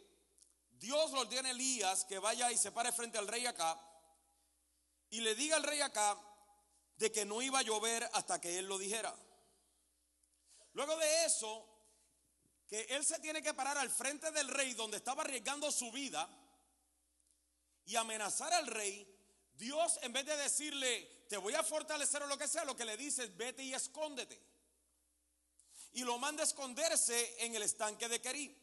[0.73, 3.81] Dios lo ordena a Elías que vaya y se pare frente al rey acá
[5.09, 6.19] y le diga al rey acá
[7.01, 9.17] de que no iba a llover hasta que él lo dijera.
[10.75, 11.67] Luego de eso,
[12.69, 16.29] que él se tiene que parar al frente del rey donde estaba arriesgando su vida
[17.87, 19.09] y amenazar al rey,
[19.55, 22.85] Dios en vez de decirle, te voy a fortalecer o lo que sea, lo que
[22.85, 24.39] le dice es, vete y escóndete.
[25.93, 28.57] Y lo manda a esconderse en el estanque de Kerí.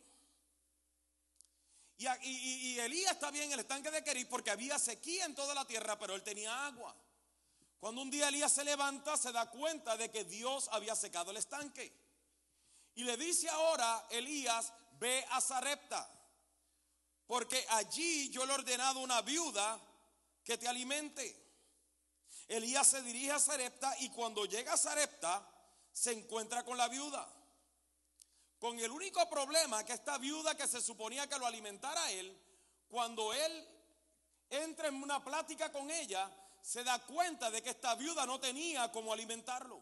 [1.97, 5.65] Y, Elías está bien en el estanque de Kerí porque había sequía en toda la
[5.65, 6.95] tierra, pero él tenía agua.
[7.79, 11.37] Cuando un día Elías se levanta, se da cuenta de que Dios había secado el
[11.37, 11.93] estanque.
[12.95, 16.09] Y le dice ahora Elías, ve a Zarepta,
[17.27, 19.79] porque allí yo le he ordenado una viuda
[20.43, 21.47] que te alimente.
[22.47, 25.47] Elías se dirige a Zarepta y cuando llega a Zarepta
[25.91, 27.27] se encuentra con la viuda.
[28.57, 32.35] Con el único problema que esta viuda que se suponía que lo alimentara a él,
[32.87, 33.67] cuando él
[34.49, 36.31] entra en una plática con ella,
[36.67, 39.81] se da cuenta de que esta viuda no tenía cómo alimentarlo.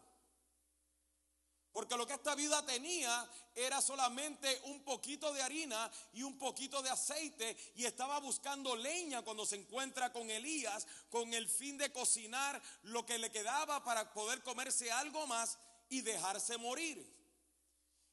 [1.72, 6.82] Porque lo que esta viuda tenía era solamente un poquito de harina y un poquito
[6.82, 11.92] de aceite y estaba buscando leña cuando se encuentra con Elías con el fin de
[11.92, 17.04] cocinar lo que le quedaba para poder comerse algo más y dejarse morir.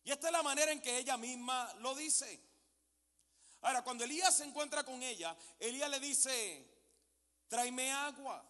[0.03, 2.41] Y esta es la manera en que ella misma lo dice.
[3.61, 6.67] Ahora, cuando Elías se encuentra con ella, Elías le dice,
[7.47, 8.49] tráeme agua.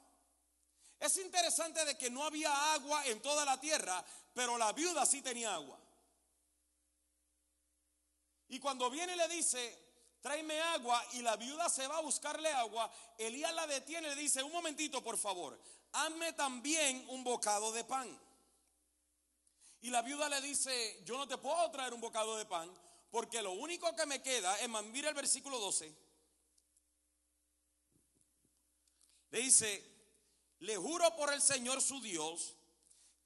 [1.04, 4.02] Es interesante de que no había agua en toda la tierra,
[4.34, 5.78] pero la viuda sí tenía agua.
[8.48, 9.78] Y cuando viene y le dice,
[10.22, 14.22] tráeme agua, y la viuda se va a buscarle agua, Elías la detiene y le
[14.22, 15.60] dice, un momentito por favor,
[15.92, 18.18] hazme también un bocado de pan.
[19.82, 22.74] Y la viuda le dice, yo no te puedo traer un bocado de pan,
[23.12, 25.94] porque lo único que me queda es, mira el versículo 12,
[29.32, 29.93] le dice,
[30.64, 32.56] le juro por el Señor su Dios,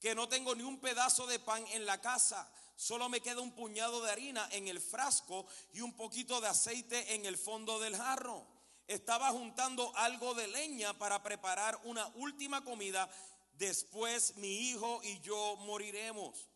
[0.00, 3.52] que no tengo ni un pedazo de pan en la casa, solo me queda un
[3.52, 7.96] puñado de harina en el frasco y un poquito de aceite en el fondo del
[7.96, 8.44] jarro.
[8.88, 13.08] Estaba juntando algo de leña para preparar una última comida,
[13.52, 16.48] después mi hijo y yo moriremos.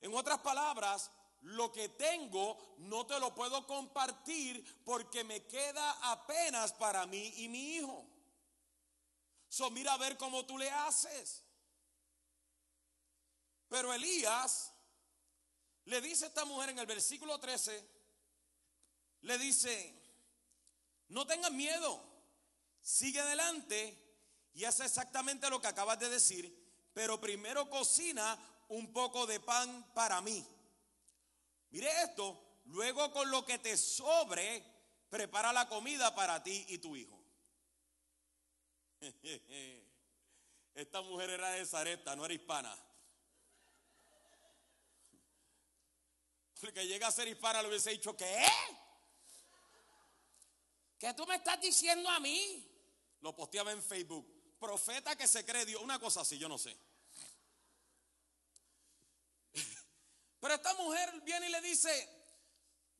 [0.00, 1.10] En otras palabras,
[1.40, 7.48] lo que tengo no te lo puedo compartir porque me queda apenas para mí y
[7.48, 8.11] mi hijo.
[9.52, 11.42] So mira a ver cómo tú le haces.
[13.68, 14.72] Pero Elías
[15.84, 17.86] le dice a esta mujer en el versículo 13,
[19.20, 19.94] le dice,
[21.08, 22.02] no tengas miedo,
[22.80, 23.94] sigue adelante
[24.54, 28.38] y hace exactamente lo que acabas de decir, pero primero cocina
[28.68, 30.46] un poco de pan para mí.
[31.68, 34.64] Mire esto, luego con lo que te sobre,
[35.10, 37.21] prepara la comida para ti y tu hijo.
[40.74, 42.76] Esta mujer era de Zareta, no era hispana.
[46.70, 48.46] que llega a ser hispana le hubiese dicho, ¿qué?
[50.96, 52.68] ¿Qué tú me estás diciendo a mí?
[53.20, 54.56] Lo posteaba en Facebook.
[54.60, 55.82] Profeta que se cree Dios.
[55.82, 56.78] Una cosa así, yo no sé.
[60.40, 62.08] Pero esta mujer viene y le dice,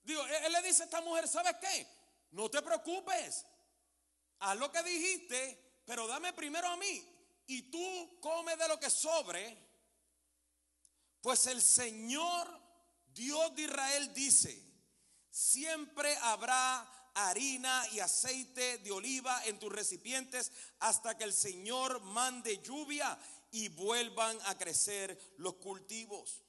[0.03, 1.87] digo, él le dice a esta mujer, ¿sabes qué?
[2.33, 3.47] No te preocupes.
[4.41, 7.09] Haz lo que dijiste, pero dame primero a mí.
[7.47, 9.57] Y tú come de lo que sobre.
[11.21, 12.63] Pues el Señor
[13.15, 14.59] Dios de Israel dice,
[15.31, 22.63] siempre habrá harina y aceite de oliva en tus recipientes hasta que el Señor mande
[22.63, 23.19] lluvia
[23.51, 26.43] y vuelvan a crecer los cultivos.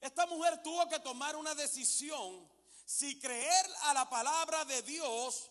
[0.00, 2.48] Esta mujer tuvo que tomar una decisión
[2.84, 5.50] si creer a la palabra de Dios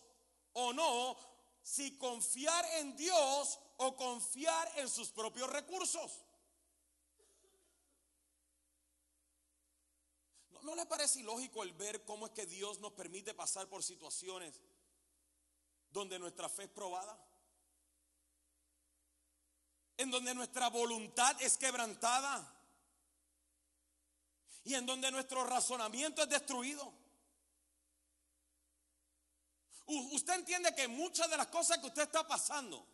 [0.52, 1.16] o no,
[1.62, 6.22] si confiar en Dios o confiar en sus propios recursos.
[10.62, 14.60] ¿No le parece ilógico el ver cómo es que Dios nos permite pasar por situaciones
[15.90, 17.18] donde nuestra fe es probada?
[19.96, 22.48] En donde nuestra voluntad es quebrantada.
[24.64, 27.01] Y en donde nuestro razonamiento es destruido.
[29.86, 32.86] Usted entiende que muchas de las cosas que usted está pasando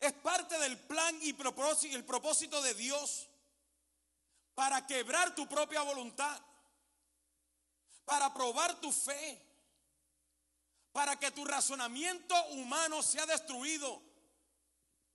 [0.00, 1.34] es parte del plan y
[1.92, 3.28] el propósito de Dios
[4.54, 6.40] para quebrar tu propia voluntad,
[8.04, 9.42] para probar tu fe,
[10.92, 14.02] para que tu razonamiento humano sea destruido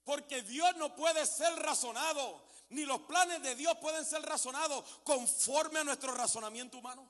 [0.03, 5.79] Porque Dios no puede ser razonado, ni los planes de Dios pueden ser razonados conforme
[5.79, 7.07] a nuestro razonamiento humano.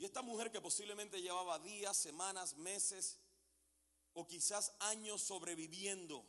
[0.00, 3.18] Y esta mujer que posiblemente llevaba días, semanas, meses
[4.14, 6.24] o quizás años sobreviviendo,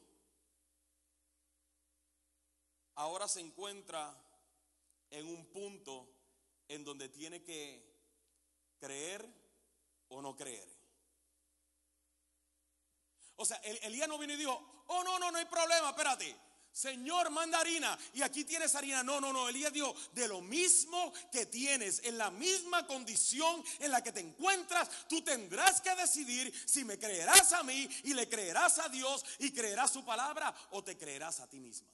[2.96, 4.14] ahora se encuentra
[5.10, 6.06] en un punto
[6.68, 7.98] en donde tiene que
[8.78, 9.26] creer
[10.10, 10.68] o no creer.
[13.38, 16.38] O sea, Elías no vino y dijo, oh no, no, no hay problema, espérate.
[16.72, 19.04] Señor, manda harina y aquí tienes harina.
[19.04, 19.50] No, no, no.
[19.50, 24.22] Elías dijo, de lo mismo que tienes, en la misma condición en la que te
[24.22, 29.24] encuentras, tú tendrás que decidir si me creerás a mí y le creerás a Dios
[29.40, 31.88] y creerás su palabra o te creerás a ti misma.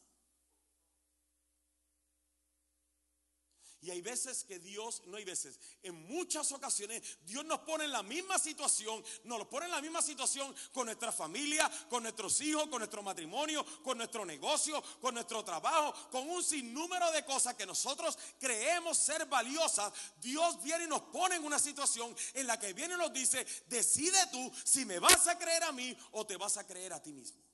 [3.87, 7.93] Y hay veces que Dios, no hay veces, en muchas ocasiones Dios nos pone en
[7.93, 12.41] la misma situación, nos lo pone en la misma situación con nuestra familia, con nuestros
[12.41, 17.55] hijos, con nuestro matrimonio, con nuestro negocio, con nuestro trabajo, con un sinnúmero de cosas
[17.55, 19.93] que nosotros creemos ser valiosas.
[20.19, 23.47] Dios viene y nos pone en una situación en la que viene y nos dice,
[23.69, 27.01] decide tú si me vas a creer a mí o te vas a creer a
[27.01, 27.46] ti mismo.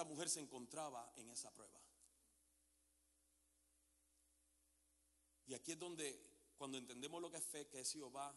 [0.00, 1.78] Esta mujer se encontraba en esa prueba.
[5.46, 6.18] Y aquí es donde,
[6.56, 8.34] cuando entendemos lo que es fe, que es Jehová,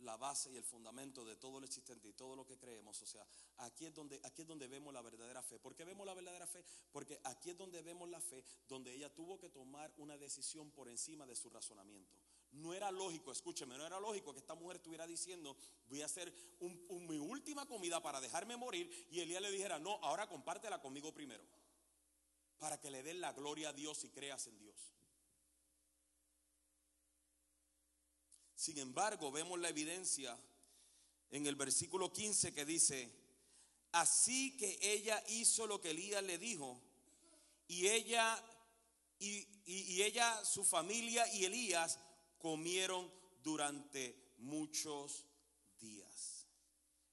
[0.00, 3.00] la base y el fundamento de todo lo existente y todo lo que creemos.
[3.00, 5.58] O sea, aquí es donde, aquí es donde vemos la verdadera fe.
[5.58, 6.62] ¿Por qué vemos la verdadera fe?
[6.92, 10.90] Porque aquí es donde vemos la fe, donde ella tuvo que tomar una decisión por
[10.90, 12.14] encima de su razonamiento.
[12.52, 15.56] No era lógico, escúcheme, no era lógico que esta mujer estuviera diciendo,
[15.88, 20.28] voy a hacer mi última comida para dejarme morir y Elías le dijera, no, ahora
[20.28, 21.44] compártela conmigo primero,
[22.58, 24.76] para que le den la gloria a Dios y creas en Dios.
[28.54, 30.36] Sin embargo, vemos la evidencia
[31.30, 33.10] en el versículo 15 que dice,
[33.92, 36.80] así que ella hizo lo que Elías le dijo
[37.68, 38.42] y ella
[39.18, 41.98] y, y ella, su familia y Elías
[42.38, 43.10] comieron
[43.42, 45.24] durante muchos
[45.80, 46.46] días.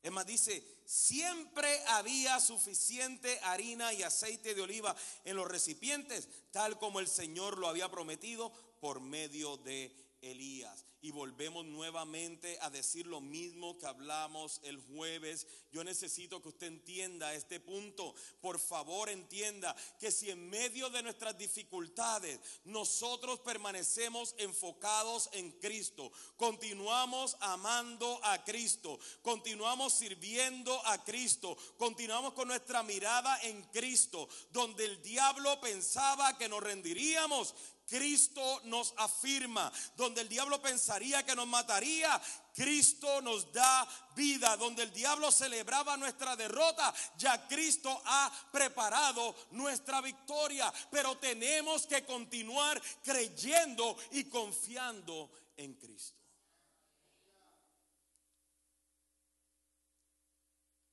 [0.01, 6.77] Es más, dice, siempre había suficiente harina y aceite de oliva en los recipientes, tal
[6.77, 13.05] como el Señor lo había prometido por medio de Elías y volvemos nuevamente a decir
[13.05, 15.45] lo mismo que hablamos el jueves.
[15.71, 18.15] Yo necesito que usted entienda este punto.
[18.41, 26.11] Por favor, entienda que si en medio de nuestras dificultades nosotros permanecemos enfocados en Cristo,
[26.37, 34.85] continuamos amando a Cristo, continuamos sirviendo a Cristo, continuamos con nuestra mirada en Cristo, donde
[34.85, 37.53] el diablo pensaba que nos rendiríamos,
[37.87, 39.71] Cristo nos afirma.
[39.95, 42.21] Donde el diablo pensaría que nos mataría,
[42.53, 44.57] Cristo nos da vida.
[44.57, 50.73] Donde el diablo celebraba nuestra derrota, ya Cristo ha preparado nuestra victoria.
[50.91, 56.25] Pero tenemos que continuar creyendo y confiando en Cristo.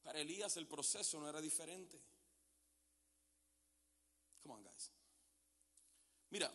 [0.02, 1.98] Para Elías el proceso no era diferente.
[4.42, 4.90] Come on, guys.
[6.30, 6.52] Mira,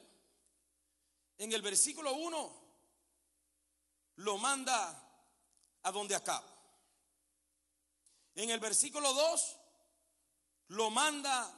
[1.38, 2.68] en el versículo 1
[4.18, 5.04] lo manda
[5.84, 6.44] a donde acá.
[8.36, 9.58] En el versículo 2
[10.70, 11.54] lo manda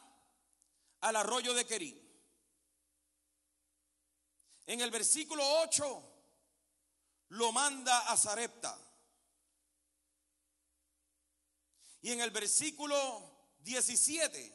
[1.01, 2.05] al arroyo de Querí.
[4.65, 6.03] En el versículo 8
[7.29, 8.77] lo manda a Zarepta.
[12.01, 14.53] Y en el versículo 17,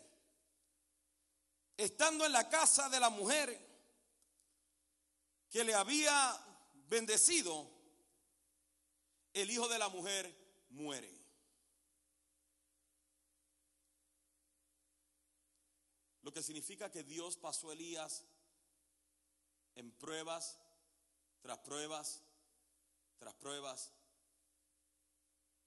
[1.76, 3.63] estando en la casa de la mujer,
[5.54, 6.36] que le había
[6.88, 7.70] bendecido,
[9.32, 10.36] el hijo de la mujer
[10.70, 11.08] muere.
[16.22, 18.24] Lo que significa que Dios pasó a Elías
[19.76, 20.58] en pruebas,
[21.40, 22.24] tras pruebas,
[23.20, 23.92] tras pruebas,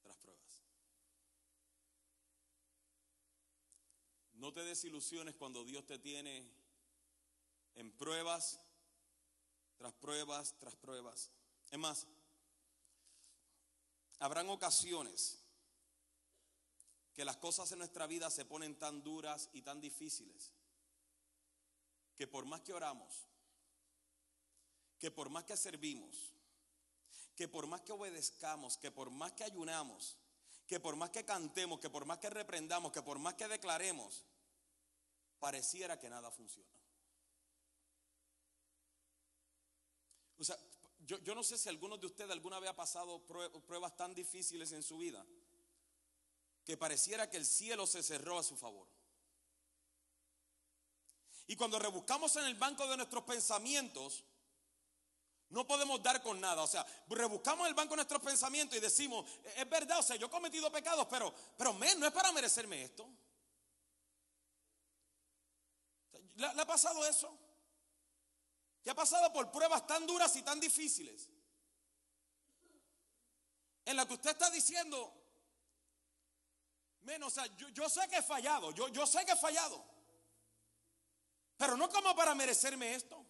[0.01, 0.63] tras pruebas.
[4.33, 6.51] No te desilusiones cuando Dios te tiene
[7.75, 8.59] en pruebas
[9.77, 11.29] tras pruebas, tras pruebas.
[11.71, 12.07] Es más,
[14.19, 15.39] habrán ocasiones
[17.13, 20.53] que las cosas en nuestra vida se ponen tan duras y tan difíciles
[22.15, 23.27] que por más que oramos,
[24.99, 26.33] que por más que servimos,
[27.35, 30.17] que por más que obedezcamos, que por más que ayunamos,
[30.67, 34.25] que por más que cantemos, que por más que reprendamos, que por más que declaremos,
[35.39, 36.76] pareciera que nada funciona.
[40.39, 40.57] O sea,
[40.99, 44.71] yo, yo no sé si algunos de ustedes alguna vez ha pasado pruebas tan difíciles
[44.71, 45.25] en su vida
[46.65, 48.89] que pareciera que el cielo se cerró a su favor.
[51.47, 54.25] Y cuando rebuscamos en el banco de nuestros pensamientos,
[55.49, 56.61] no podemos dar con nada.
[56.61, 59.25] O sea, rebuscamos en el banco de nuestros pensamientos y decimos,
[59.55, 63.07] es verdad, o sea, yo he cometido pecados, pero, pero no es para merecerme esto.
[66.35, 67.33] ¿Le, ha pasado eso?
[68.87, 71.29] ¿Que ha pasado por pruebas tan duras y tan difíciles?
[73.83, 75.13] En la que usted está diciendo,
[77.01, 79.85] menos, o sea, yo, sé que he fallado, yo, yo sé que he fallado,
[81.57, 83.25] pero no como para merecerme esto.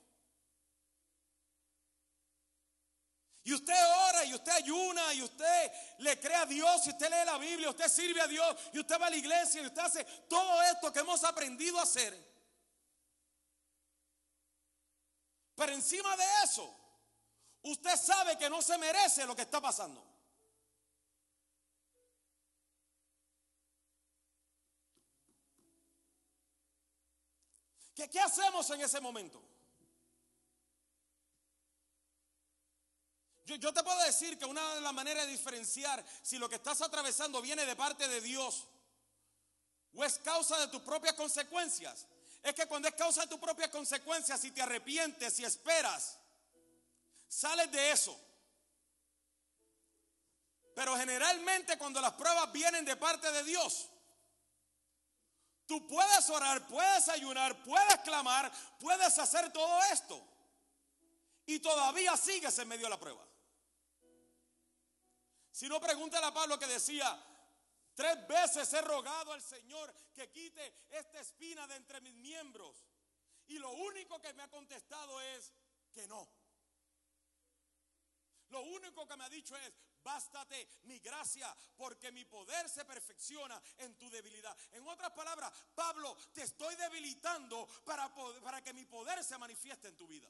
[3.46, 3.74] Y usted
[4.10, 7.72] ora y usted ayuna y usted le cree a Dios y usted lee la Biblia,
[7.72, 10.94] usted sirve a Dios y usted va a la iglesia y usted hace todo esto
[10.94, 12.27] que hemos aprendido a hacer.
[15.58, 16.72] Pero encima de eso,
[17.64, 20.06] usted sabe que no se merece lo que está pasando.
[27.96, 29.42] ¿Qué, hacemos en ese momento?
[33.46, 36.84] Yo, te puedo decir que una de las maneras de diferenciar si lo que estás
[36.84, 38.68] atravesando viene de parte de Dios
[39.96, 42.06] o es causa de tus propias consecuencias
[42.50, 46.20] es que cuando es causa de tus propias consecuencias, si te arrepientes, y esperas,
[47.28, 48.20] sales de eso.
[50.76, 53.90] Pero generalmente cuando las pruebas vienen de parte de Dios,
[55.66, 60.24] tú puedes orar, puedes ayunar, puedes clamar, puedes hacer todo esto.
[61.48, 63.26] Y todavía sigues en medio de la prueba.
[65.52, 67.20] Si no, pregúntale a Pablo que decía,
[67.98, 72.86] Tres veces he rogado al Señor que quite esta espina de entre mis miembros.
[73.48, 75.52] Y lo único que me ha contestado es
[75.92, 76.30] que no.
[78.50, 79.74] Lo único que me ha dicho es,
[80.04, 84.56] bástate mi gracia, porque mi poder se perfecciona en tu debilidad.
[84.74, 89.98] En otras palabras, Pablo, te estoy debilitando para, para que mi poder se manifieste en
[89.98, 90.30] tu vida.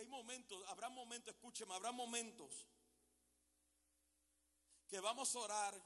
[0.00, 2.66] Hay momentos, habrá momentos, escúcheme, habrá momentos
[4.88, 5.82] que vamos a orar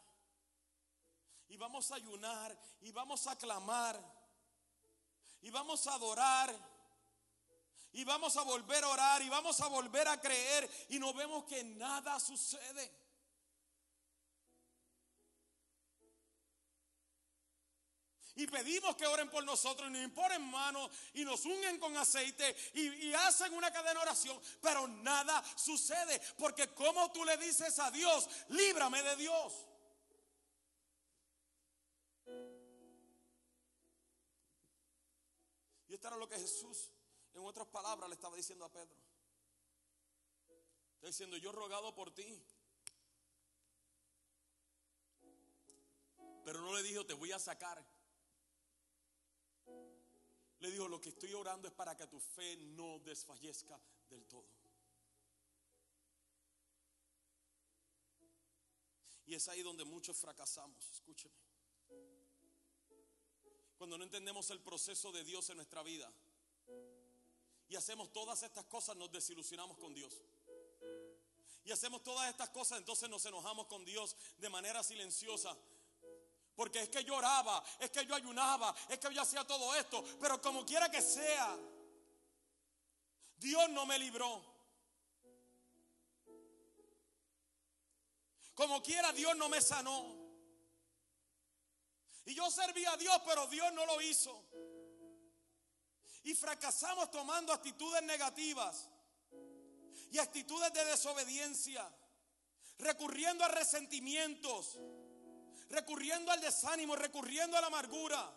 [1.49, 4.01] y vamos a ayunar y vamos a clamar
[5.41, 6.55] y vamos a adorar
[7.93, 11.45] y vamos a volver a orar y vamos a volver a creer y no vemos
[11.45, 13.04] que nada sucede.
[18.37, 22.55] Y pedimos que oren por nosotros y nos imponen manos y nos ungen con aceite
[22.75, 26.21] y, hacen una cadena de oración, pero nada sucede.
[26.39, 29.67] Porque como tú le dices a Dios, líbrame de Dios.
[35.89, 36.91] Y esto era lo que Jesús,
[37.35, 38.97] en otras palabras, le estaba diciendo a Pedro.
[40.97, 42.45] Está diciendo, yo he rogado por ti.
[46.45, 47.94] Pero no le dijo, te voy a sacar.
[50.65, 54.49] Le dijo, lo que estoy orando es para que tu fe no desfallezca del todo.
[59.27, 61.35] Y es ahí donde muchos fracasamos, escúcheme.
[63.77, 66.11] Cuando no entendemos el proceso de Dios en nuestra vida
[67.69, 70.23] y hacemos todas estas cosas, nos desilusionamos con Dios.
[71.63, 75.55] Y hacemos todas estas cosas, entonces nos enojamos con Dios de manera silenciosa
[76.57, 80.05] porque es que yo oraba, es que yo ayunaba, es que yo hacía todo esto.
[80.21, 81.59] Pero como quiera que sea,
[83.37, 84.55] Dios no me libró.
[88.55, 90.25] Como quiera, Dios no me sanó.
[92.27, 94.45] Y yo serví a Dios, pero Dios no lo hizo.
[96.23, 98.89] Y fracasamos tomando actitudes negativas
[100.11, 101.87] y actitudes de desobediencia,
[102.79, 104.79] recurriendo a resentimientos
[105.75, 108.33] recurriendo al desánimo, recurriendo a la amargura.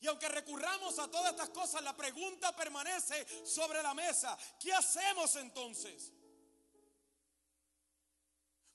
[0.00, 4.36] Y aunque recurramos a todas estas cosas, la pregunta permanece sobre la mesa.
[4.60, 6.12] ¿Qué hacemos entonces?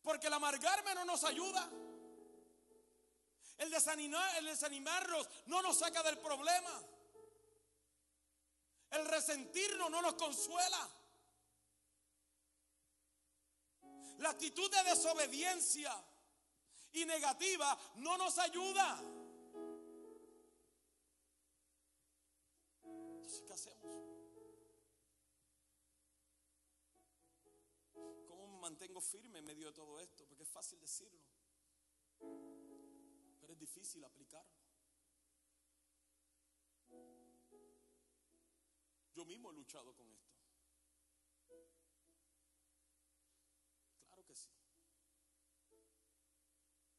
[0.01, 1.69] Porque el amargarme no nos ayuda.
[3.57, 6.83] El, desanimar, el desanimarnos no nos saca del problema.
[8.91, 10.89] El resentirnos no nos consuela.
[14.19, 15.91] La actitud de desobediencia
[16.93, 18.99] y negativa no nos ayuda.
[22.83, 24.13] Entonces, ¿qué hacemos?
[28.63, 31.21] mantengo firme en medio de todo esto, porque es fácil decirlo,
[33.39, 34.63] pero es difícil aplicarlo.
[39.13, 40.32] Yo mismo he luchado con esto.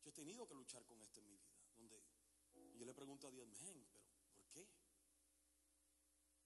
[0.05, 1.41] Yo he tenido que luchar con esto en mi
[1.77, 1.99] vida,
[2.53, 4.05] donde yo le pregunto a Dios, men, pero
[4.37, 4.69] ¿por qué?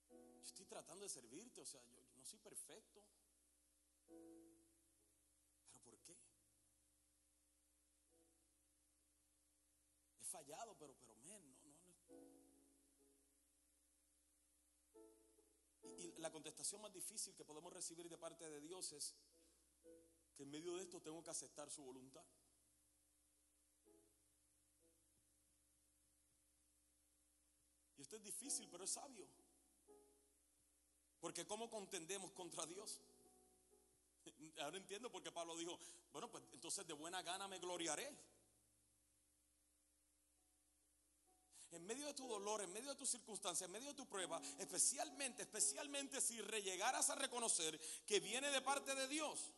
[0.07, 3.03] Yo estoy tratando de servirte, o sea, yo, no soy perfecto.
[4.07, 6.17] ¿Pero por qué?
[10.21, 12.69] He fallado, pero, pero, men, no, no, no.
[15.97, 19.15] Y, y la contestación más difícil que podemos recibir de parte de Dios es
[20.33, 22.25] que en medio de esto tengo que aceptar su voluntad.
[28.09, 29.27] Esto es difícil, pero es sabio.
[31.19, 32.99] Porque ¿cómo contendemos contra Dios?
[34.61, 35.77] Ahora entiendo por qué Pablo dijo,
[36.11, 38.11] bueno, pues entonces de buena gana me gloriaré.
[41.69, 44.41] En medio de tu dolor, en medio de tus circunstancias, en medio de tu prueba,
[44.57, 49.53] especialmente, especialmente si llegaras a reconocer que viene de parte de Dios,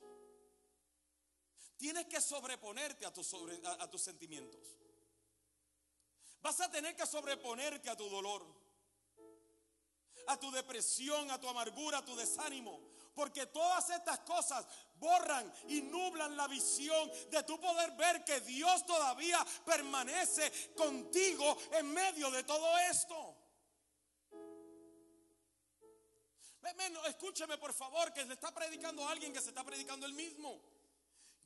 [1.78, 4.80] tienes que sobreponerte a tus, sentimientos.
[6.41, 8.45] Vas a tener que sobreponerte a tu dolor,
[10.27, 12.79] a tu depresión, a tu amargura, a tu desánimo.
[13.13, 14.65] Porque todas estas cosas
[14.95, 21.93] borran y nublan la visión de tu poder ver que Dios todavía permanece contigo en
[21.93, 23.37] medio de todo esto.
[27.07, 30.61] Escúcheme por favor que le está predicando a alguien que se está predicando el mismo.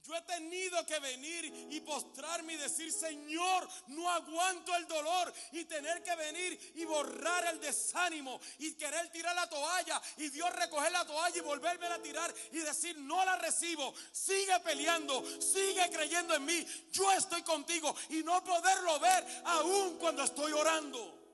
[0.07, 5.65] Yo he tenido que venir y postrarme y decir, Señor, no aguanto el dolor y
[5.65, 10.91] tener que venir y borrar el desánimo y querer tirar la toalla y Dios recoger
[10.91, 16.35] la toalla y volverme a tirar y decir, no la recibo, sigue peleando, sigue creyendo
[16.35, 21.24] en mí, yo estoy contigo y no poderlo ver aún cuando estoy orando.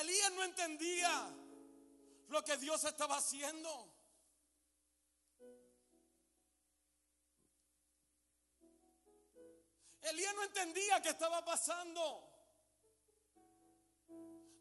[0.00, 1.34] Elías no entendía
[2.28, 3.94] lo que Dios estaba haciendo.
[10.02, 12.24] Elías no entendía qué estaba pasando.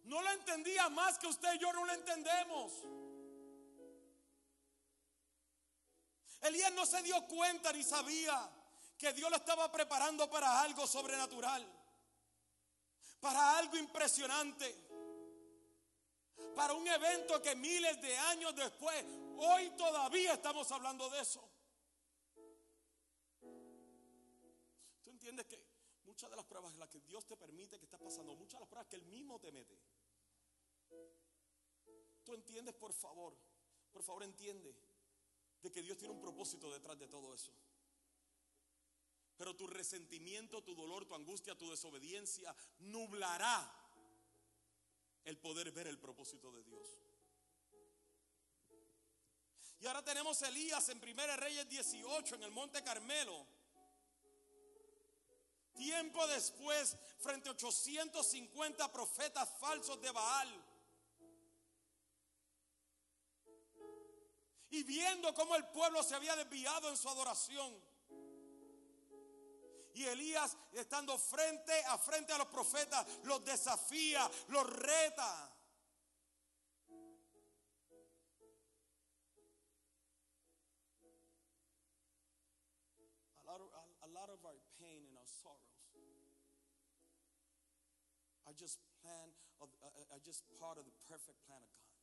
[0.05, 2.71] No lo entendía más que usted y yo no lo entendemos.
[6.41, 8.49] Elías no se dio cuenta ni sabía
[8.97, 11.65] que Dios lo estaba preparando para algo sobrenatural,
[13.19, 14.86] para algo impresionante
[16.55, 19.05] para un evento que miles de años después,
[19.38, 21.47] hoy todavía estamos hablando de eso.
[25.03, 25.63] ¿Tú entiendes que
[26.05, 28.61] muchas de las pruebas en las que Dios te permite que estás pasando, muchas de
[28.61, 29.79] las pruebas que Él mismo te mete?
[32.23, 33.38] ¿Tú entiendes, por favor?
[33.91, 34.75] Por favor, entiende
[35.61, 37.53] de que Dios tiene un propósito detrás de todo eso.
[39.38, 43.86] Pero tu resentimiento, tu dolor, tu angustia, tu desobediencia nublará
[45.28, 46.88] el poder ver el propósito de Dios.
[49.80, 53.45] Y ahora tenemos Elías en 1 Reyes 18 en el Monte Carmelo.
[55.73, 60.65] Tiempo después, frente a 850 profetas falsos de Baal.
[64.69, 67.84] Y viendo cómo el pueblo se había desviado en su adoración.
[69.97, 75.51] Y Elías, estando frente a frente a los profetas, los desafía, los reta.
[83.39, 83.69] A lot, of,
[84.03, 85.65] a lot of our pain and our sorrows
[88.45, 91.97] are just plan of, uh, are just part of the perfect plan of God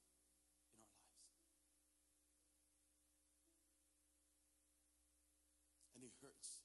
[6.25, 6.65] hurts.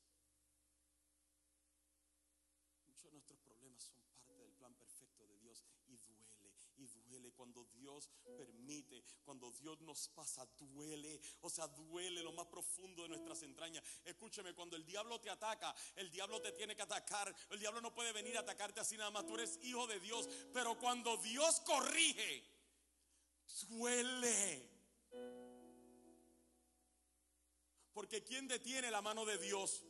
[2.88, 3.40] Muchos de nuestros
[3.80, 9.52] son parte del plan perfecto de Dios y duele, y duele cuando Dios permite, cuando
[9.52, 13.84] Dios nos pasa, duele, o sea, duele lo más profundo de nuestras entrañas.
[14.06, 17.94] Escúcheme, cuando el diablo te ataca, el diablo te tiene que atacar, el diablo no
[17.94, 21.60] puede venir a atacarte así nada más, tú eres hijo de Dios, pero cuando Dios
[21.62, 22.44] corrige,
[23.68, 24.70] duele.
[27.94, 29.84] Porque ¿quién detiene la mano de Dios?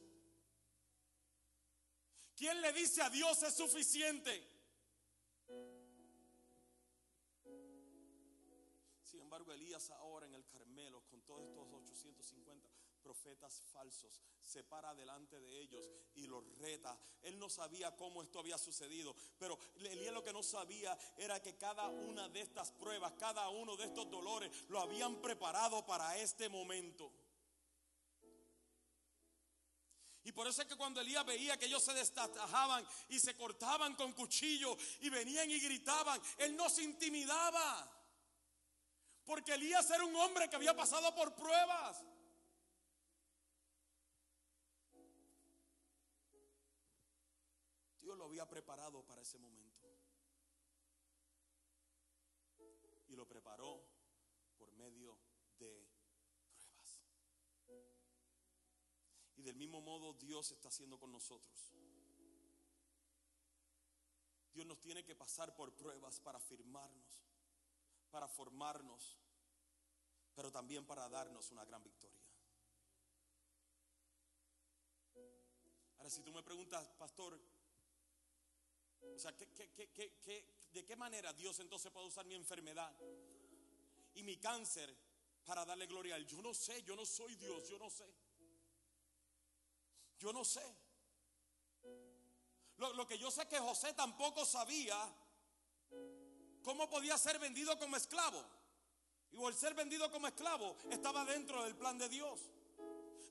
[2.40, 4.48] ¿Quién le dice a Dios es suficiente?
[9.04, 12.70] Sin embargo, Elías ahora en el Carmelo, con todos estos 850
[13.04, 15.84] profetas falsos, se para delante de ellos
[16.16, 16.98] y los reta.
[17.24, 21.58] Él no sabía cómo esto había sucedido, pero Elías lo que no sabía era que
[21.58, 26.48] cada una de estas pruebas, cada uno de estos dolores, lo habían preparado para este
[26.48, 27.12] momento.
[30.24, 33.96] Y por eso es que cuando Elías veía que ellos se destajaban y se cortaban
[33.96, 37.90] con cuchillo y venían y gritaban, él no se intimidaba.
[39.24, 42.04] Porque Elías era un hombre que había pasado por pruebas.
[48.02, 49.88] Dios lo había preparado para ese momento.
[53.08, 53.86] Y lo preparó
[54.58, 55.19] por medio
[59.40, 61.72] Y del mismo modo Dios está haciendo con nosotros.
[64.52, 67.24] Dios nos tiene que pasar por pruebas para firmarnos,
[68.12, 69.18] para formarnos,
[70.36, 72.20] pero también para darnos una gran victoria.
[75.96, 77.40] Ahora, si tú me preguntas, pastor,
[79.00, 82.94] o sea, de qué manera Dios entonces puede usar mi enfermedad
[84.16, 84.94] y mi cáncer
[85.46, 86.28] para darle gloria a Él?
[86.28, 88.14] Yo no sé, yo no soy Dios, yo no sé.
[90.20, 90.62] Yo no sé.
[92.78, 94.98] Lo, que yo sé que José tampoco sabía
[96.64, 98.44] cómo podía ser vendido como esclavo.
[99.32, 102.40] Y el ser vendido como esclavo estaba dentro del plan de Dios.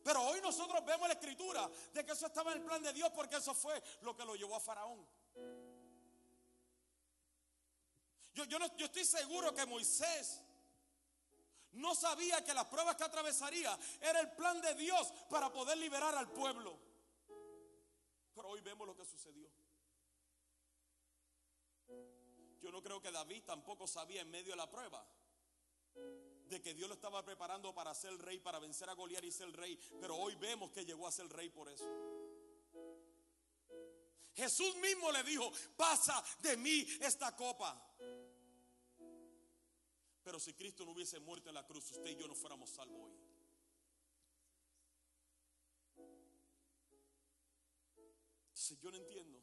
[0.05, 3.11] Pero hoy nosotros vemos la escritura de que eso estaba en el plan de Dios
[3.14, 5.07] porque eso fue lo que lo llevó a Faraón.
[8.34, 10.41] Yo, no, yo estoy seguro que Moisés
[11.73, 16.14] no sabía que las pruebas que atravesaría era el plan de Dios para poder liberar
[16.14, 16.79] al pueblo.
[18.35, 19.49] Pero hoy vemos lo que sucedió.
[22.61, 25.07] Yo no creo que David tampoco sabía en medio de la prueba
[25.95, 29.51] de que Dios lo estaba preparando para ser rey, para vencer a Goliat y ser
[29.53, 29.79] rey.
[30.01, 31.85] Pero hoy vemos que llegó a ser rey por eso.
[34.35, 37.77] Jesús mismo le dijo, pasa de mí esta copa.
[40.29, 43.01] Pero si Cristo no hubiese muerto en la cruz, usted y yo no fuéramos salvos
[43.01, 43.16] hoy.
[48.49, 49.43] Entonces yo no entiendo.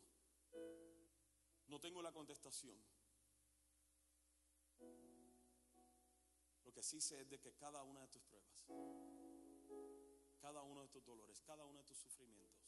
[1.66, 2.80] No tengo la contestación.
[6.64, 8.64] Lo que sí sé es de que cada una de tus pruebas,
[10.40, 12.64] cada uno de tus dolores, cada uno de tus sufrimientos,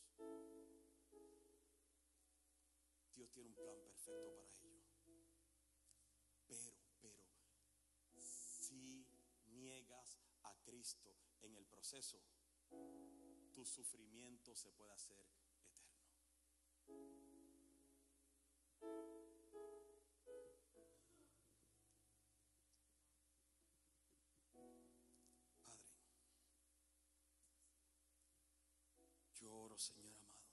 [3.13, 4.56] Dios tiene un plan perfecto para
[11.41, 12.23] En el proceso,
[13.53, 15.47] tu sufrimiento se puede hacer eterno.
[29.39, 30.47] Lloro, Señor amado.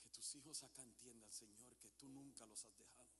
[0.00, 3.15] Que tus hijos acá entiendan, Señor, que tú nunca los has dejado.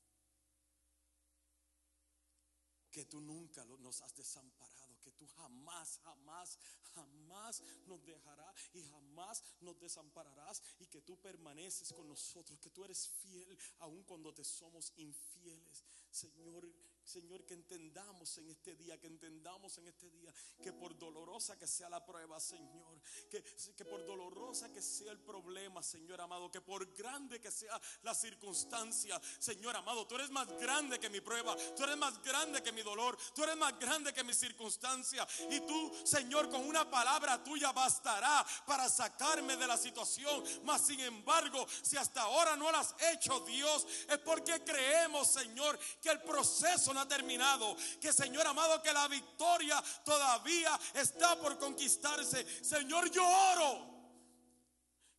[2.96, 6.58] Que tú nunca nos has desamparado, que tú jamás, jamás,
[6.94, 12.86] jamás nos dejarás y jamás nos desampararás y que tú permaneces con nosotros, que tú
[12.86, 15.84] eres fiel aun cuando te somos infieles.
[16.10, 16.66] Señor,
[17.06, 21.66] Señor, que entendamos en este día, que entendamos en este día que por dolorosa que
[21.66, 23.00] sea la prueba, Señor,
[23.30, 23.44] que,
[23.76, 28.12] que por dolorosa que sea el problema, Señor amado, que por grande que sea la
[28.12, 32.72] circunstancia, Señor amado, tú eres más grande que mi prueba, tú eres más grande que
[32.72, 35.26] mi dolor, tú eres más grande que mi circunstancia.
[35.48, 40.42] Y tú, Señor, con una palabra tuya bastará para sacarme de la situación.
[40.64, 45.78] Mas, sin embargo, si hasta ahora no lo has hecho, Dios, es porque creemos, Señor,
[46.02, 47.76] que el proceso ha terminado.
[48.00, 52.64] Que Señor amado, que la victoria todavía está por conquistarse.
[52.64, 53.96] Señor, yo oro.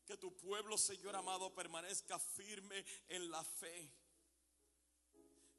[0.05, 3.91] Que tu pueblo, Señor amado, permanezca firme en la fe.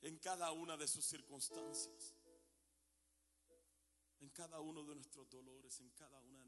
[0.00, 2.14] En cada una de sus circunstancias.
[4.20, 6.47] En cada uno de nuestros dolores, en cada una de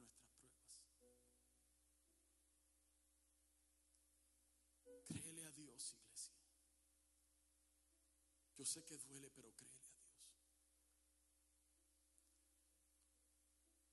[8.61, 10.05] Yo sé que duele, pero créele a Dios.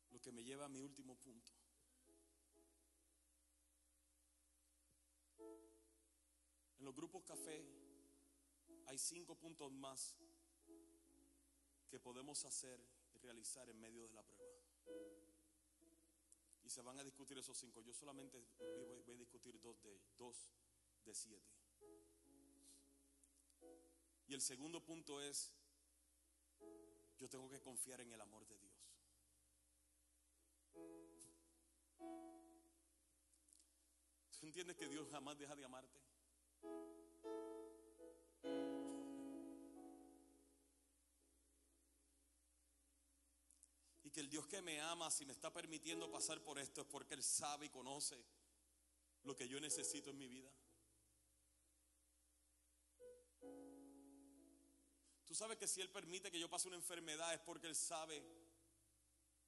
[0.09, 1.53] Lo que me lleva a mi último punto.
[6.80, 7.65] En los grupos café
[8.88, 10.18] hay cinco puntos más
[11.88, 14.51] que podemos hacer y realizar en medio de la prueba.
[16.65, 17.80] Y se van a discutir esos cinco.
[17.80, 18.45] Yo solamente
[19.05, 20.51] voy a discutir dos de, dos
[21.05, 21.57] de siete.
[24.28, 25.53] Y el segundo punto es
[27.17, 28.73] yo tengo que confiar en el amor de Dios.
[34.39, 35.99] ¿Tú entiendes que Dios jamás deja de amarte?
[44.03, 46.88] Y que el Dios que me ama, si me está permitiendo pasar por esto, es
[46.88, 48.23] porque Él sabe y conoce
[49.23, 50.51] lo que yo necesito en mi vida.
[55.38, 58.23] Sabes que si Él permite que yo pase una enfermedad es porque Él sabe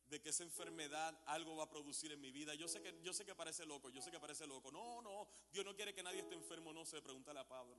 [0.07, 2.55] de que esa enfermedad algo va a producir en mi vida.
[2.55, 4.71] Yo sé que, yo sé que parece loco, yo sé que parece loco.
[4.71, 7.75] No, no, Dios no quiere que nadie esté enfermo, no sé, pregúntale a Pablo.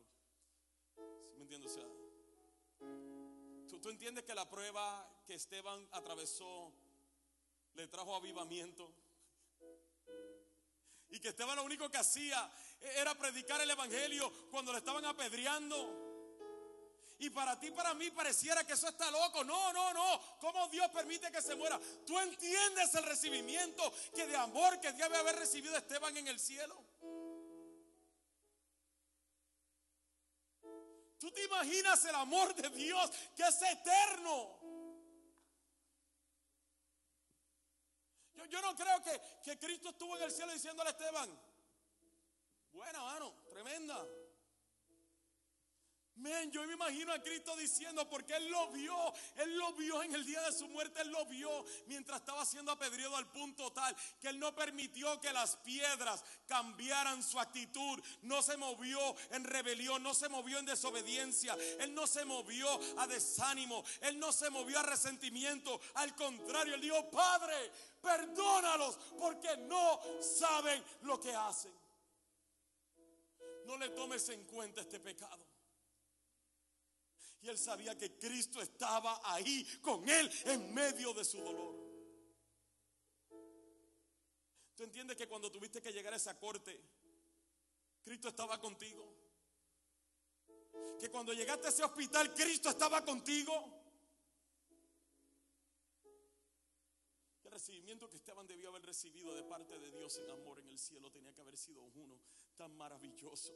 [0.96, 1.72] ¿Sí me entiendes?
[1.72, 1.88] O sea,
[3.68, 6.72] ¿tú, tú entiendes que la prueba que Esteban atravesó
[7.74, 8.92] le trajo avivamiento.
[11.10, 12.50] Y que Esteban lo único que hacía
[12.80, 16.09] era predicar el Evangelio cuando le estaban apedreando.
[17.20, 19.44] Y para ti, para mí, pareciera que eso está loco.
[19.44, 20.38] No, no, no.
[20.40, 21.78] ¿Cómo Dios permite que se muera?
[22.06, 26.82] Tú entiendes el recibimiento que de amor que debe haber recibido Esteban en el cielo.
[31.18, 34.58] Tú te imaginas el amor de Dios que es eterno.
[38.32, 41.38] Yo, yo no creo que, que Cristo estuvo en el cielo diciéndole a Esteban,
[42.72, 44.06] buena mano, tremenda.
[46.48, 48.96] Yo me imagino a Cristo diciendo, porque Él lo vio,
[49.36, 52.72] Él lo vio en el día de su muerte, Él lo vio mientras estaba siendo
[52.72, 58.42] apedreado al punto tal que Él no permitió que las piedras cambiaran su actitud, no
[58.42, 58.98] se movió
[59.30, 62.68] en rebelión, no se movió en desobediencia, Él no se movió
[62.98, 67.70] a desánimo, Él no se movió a resentimiento, al contrario, Él dijo, Padre,
[68.00, 71.72] perdónalos porque no saben lo que hacen.
[73.66, 75.49] No le tomes en cuenta este pecado.
[77.42, 81.74] Y él sabía que Cristo estaba ahí con él en medio de su dolor.
[84.76, 86.80] ¿Tú entiendes que cuando tuviste que llegar a esa corte,
[88.02, 89.14] Cristo estaba contigo?
[90.98, 93.52] Que cuando llegaste a ese hospital, Cristo estaba contigo.
[97.44, 100.78] El recibimiento que Esteban debió haber recibido de parte de Dios en amor en el
[100.78, 102.18] cielo tenía que haber sido uno
[102.56, 103.52] tan maravilloso.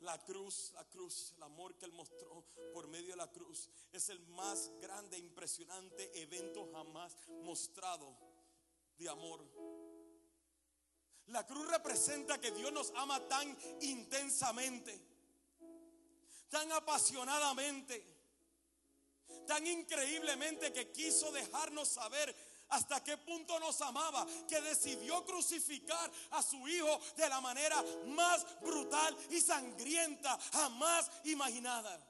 [0.00, 4.08] La cruz, la cruz, el amor que Él mostró por medio de la cruz es
[4.10, 8.16] el más grande, e impresionante evento jamás mostrado
[8.96, 9.44] de amor.
[11.26, 14.98] La cruz representa que Dios nos ama tan intensamente,
[16.48, 18.02] tan apasionadamente,
[19.46, 22.34] tan increíblemente que quiso dejarnos saber
[22.68, 28.46] hasta qué punto nos amaba, que decidió crucificar a su hijo de la manera más
[28.60, 32.04] brutal y sangrienta jamás imaginada.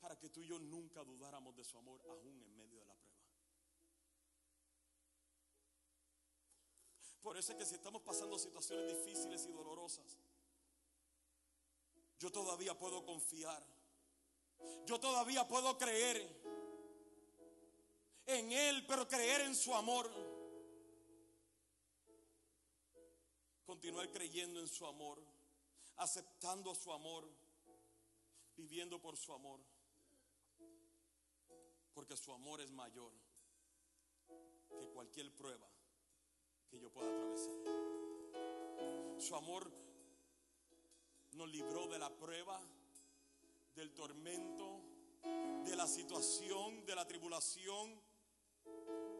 [0.00, 2.94] Para que tú y yo nunca dudáramos de su amor aún en medio de la
[2.94, 3.08] prueba.
[7.20, 10.18] Por eso es que si estamos pasando situaciones difíciles y dolorosas,
[12.18, 13.77] yo todavía puedo confiar
[14.86, 16.38] yo todavía puedo creer
[18.26, 20.10] en Él, pero creer en su amor.
[23.64, 25.22] Continuar creyendo en su amor,
[25.96, 27.28] aceptando su amor,
[28.56, 29.60] viviendo por su amor.
[31.92, 33.12] Porque su amor es mayor
[34.78, 35.68] que cualquier prueba
[36.70, 37.54] que yo pueda atravesar.
[39.18, 39.70] Su amor
[41.32, 42.60] nos libró de la prueba
[43.78, 44.82] del tormento,
[45.64, 48.02] de la situación, de la tribulación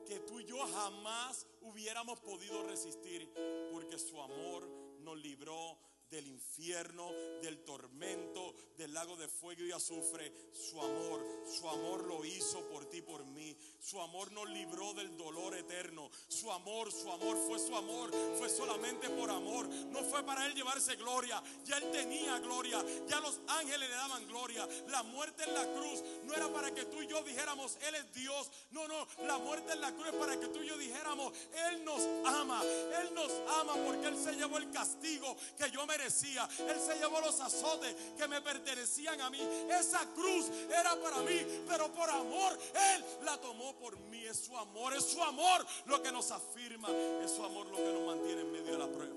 [0.04, 3.32] que tú y yo jamás hubiéramos podido resistir,
[3.70, 5.78] porque su amor nos libró
[6.10, 7.10] del infierno,
[7.42, 12.86] del tormento, del lago de fuego y azufre, su amor, su amor lo hizo por
[12.86, 13.56] ti, por mí.
[13.80, 16.10] Su amor nos libró del dolor eterno.
[16.28, 19.68] Su amor, su amor fue su amor, fue solamente por amor.
[19.68, 24.26] No fue para él llevarse gloria, ya él tenía gloria, ya los ángeles le daban
[24.26, 24.66] gloria.
[24.88, 28.12] La muerte en la cruz no era para que tú y yo dijéramos, él es
[28.14, 28.50] Dios.
[28.70, 31.32] No, no, la muerte en la cruz es para que tú y yo dijéramos,
[31.70, 33.30] él nos ama, él nos
[33.60, 36.48] ama porque él se llevó el castigo que yo me merecía.
[36.68, 39.40] Él se llevó los azotes que me pertenecían a mí.
[39.70, 42.58] Esa cruz era para mí, pero por amor
[42.94, 44.24] Él la tomó por mí.
[44.24, 46.88] Es su amor, es su amor lo que nos afirma,
[47.24, 49.14] es su amor lo que nos mantiene en medio de la prueba.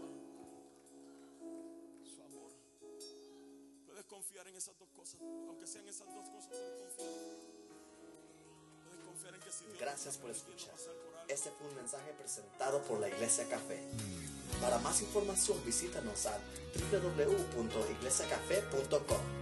[2.04, 2.52] Su amor.
[3.86, 6.96] Puedes confiar en esas dos cosas, aunque sean esas dos cosas, puedes
[9.06, 9.40] confiar.
[9.80, 10.74] Gracias por escuchar.
[11.28, 13.80] Este fue un mensaje presentado por la Iglesia Café.
[14.60, 16.38] Para más información visítanos a
[16.92, 19.41] www.iglesiacafé.com.